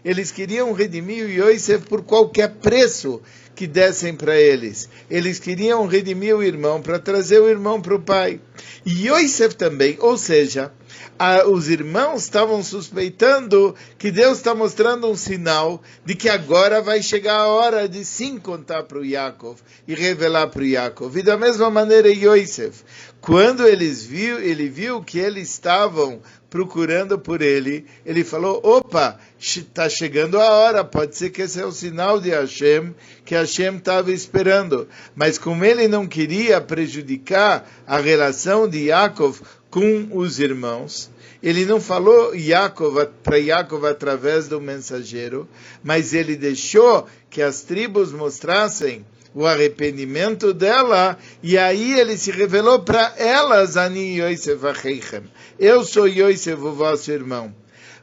eles 0.05 0.31
queriam 0.31 0.71
redimir 0.71 1.29
Yosef 1.29 1.85
por 1.87 2.03
qualquer 2.03 2.51
preço 2.51 3.21
que 3.61 3.67
dessem 3.67 4.15
para 4.15 4.35
eles. 4.35 4.89
Eles 5.07 5.37
queriam 5.37 5.85
redimir 5.85 6.35
o 6.35 6.41
irmão 6.41 6.81
para 6.81 6.97
trazer 6.97 7.39
o 7.39 7.47
irmão 7.47 7.79
para 7.79 7.93
o 7.93 8.01
pai. 8.01 8.41
E 8.83 9.07
Yosef 9.07 9.53
também, 9.53 9.97
ou 9.99 10.17
seja, 10.17 10.71
a, 11.19 11.47
os 11.47 11.69
irmãos 11.69 12.23
estavam 12.23 12.63
suspeitando 12.63 13.75
que 13.99 14.09
Deus 14.09 14.39
está 14.39 14.55
mostrando 14.55 15.07
um 15.07 15.15
sinal 15.15 15.79
de 16.03 16.15
que 16.15 16.27
agora 16.27 16.81
vai 16.81 17.03
chegar 17.03 17.35
a 17.35 17.49
hora 17.49 17.87
de 17.87 18.03
sim 18.03 18.39
contar 18.39 18.81
para 18.81 18.97
o 18.97 19.05
Yaakov 19.05 19.59
e 19.87 19.93
revelar 19.93 20.47
para 20.47 20.63
o 20.63 20.65
Yaakov. 20.65 21.15
E 21.15 21.21
da 21.21 21.37
mesma 21.37 21.69
maneira 21.69 22.09
Yosef, 22.09 22.81
quando 23.21 23.67
eles 23.67 24.03
viu, 24.03 24.39
ele 24.39 24.69
viu 24.69 25.03
que 25.03 25.19
eles 25.19 25.51
estavam 25.51 26.19
procurando 26.51 27.17
por 27.17 27.41
ele, 27.41 27.85
ele 28.05 28.25
falou: 28.25 28.59
opa, 28.61 29.17
está 29.39 29.89
chegando 29.89 30.37
a 30.37 30.51
hora, 30.51 30.83
pode 30.83 31.17
ser 31.17 31.29
que 31.29 31.41
esse 31.41 31.59
é 31.59 31.65
o 31.65 31.71
sinal 31.71 32.19
de 32.19 32.29
Hashem, 32.29 32.93
que 33.25 33.33
Hashem 33.33 33.77
estava 33.77 34.11
esperando. 34.11 34.87
Mas 35.15 35.37
como 35.37 35.63
ele 35.63 35.87
não 35.87 36.05
queria 36.05 36.59
prejudicar 36.59 37.67
a 37.87 37.97
relação 37.97 38.67
de 38.67 38.89
Yaakov 38.89 39.41
com 39.71 40.09
os 40.11 40.39
irmãos. 40.39 41.09
Ele 41.41 41.65
não 41.65 41.81
falou 41.81 42.33
para 43.23 43.37
Yaakov 43.37 43.87
através 43.87 44.47
do 44.47 44.61
mensageiro, 44.61 45.47
mas 45.81 46.13
ele 46.13 46.35
deixou 46.35 47.07
que 47.31 47.41
as 47.41 47.61
tribos 47.61 48.11
mostrassem 48.11 49.03
o 49.33 49.45
arrependimento 49.45 50.53
dela, 50.53 51.17
e 51.41 51.57
aí 51.57 51.99
ele 51.99 52.17
se 52.17 52.31
revelou 52.31 52.81
para 52.81 53.13
elas, 53.17 53.77
Ani 53.77 54.19
Yosef 54.19 54.65
Acheichem. 54.65 55.23
Eu 55.57 55.83
sou 55.83 56.07
Yosef, 56.07 56.61
o 56.61 56.73
vosso 56.73 57.11
irmão. 57.11 57.55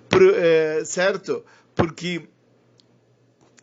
Por, 0.09 0.23
é, 0.35 0.85
certo? 0.85 1.45
Porque 1.75 2.23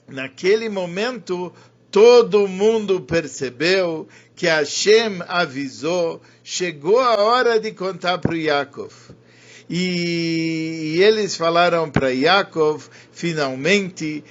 naquele 0.07 0.69
momento 0.69 1.51
todo 1.89 2.47
mundo 2.47 3.01
percebeu 3.01 4.07
que 4.35 4.47
Hashem 4.47 5.21
avisou, 5.27 6.21
chegou 6.43 6.99
a 6.99 7.15
hora 7.23 7.59
de 7.59 7.71
contar 7.71 8.17
para 8.17 8.33
o 8.33 8.37
Yaakov. 8.37 8.93
E, 9.69 10.99
eles 11.01 11.35
falaram 11.35 11.89
para 11.89 12.09
Yaakov, 12.09 12.83
finalmente, 13.11 14.23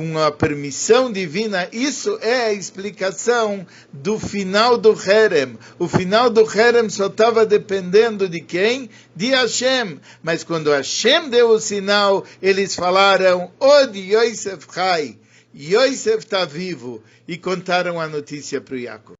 com 0.00 0.18
a 0.18 0.32
permissão 0.32 1.12
divina, 1.12 1.68
isso 1.70 2.18
é 2.22 2.46
a 2.46 2.52
explicação 2.54 3.66
do 3.92 4.18
final 4.18 4.78
do 4.78 4.98
Herem. 4.98 5.58
O 5.78 5.86
final 5.86 6.30
do 6.30 6.40
Herem 6.40 6.88
só 6.88 7.08
estava 7.08 7.44
dependendo 7.44 8.26
de 8.26 8.40
quem? 8.40 8.88
De 9.14 9.26
Hashem. 9.26 10.00
Mas 10.22 10.42
quando 10.42 10.70
Hashem 10.70 11.28
deu 11.28 11.50
o 11.50 11.60
sinal, 11.60 12.24
eles 12.40 12.74
falaram, 12.74 13.52
Od 13.60 13.98
Yosef 13.98 14.66
Chai. 14.72 15.18
Yosef 15.54 16.24
está 16.24 16.46
vivo 16.46 17.02
e 17.28 17.36
contaram 17.36 18.00
a 18.00 18.08
notícia 18.08 18.58
para 18.58 18.78
Jacob. 18.78 19.19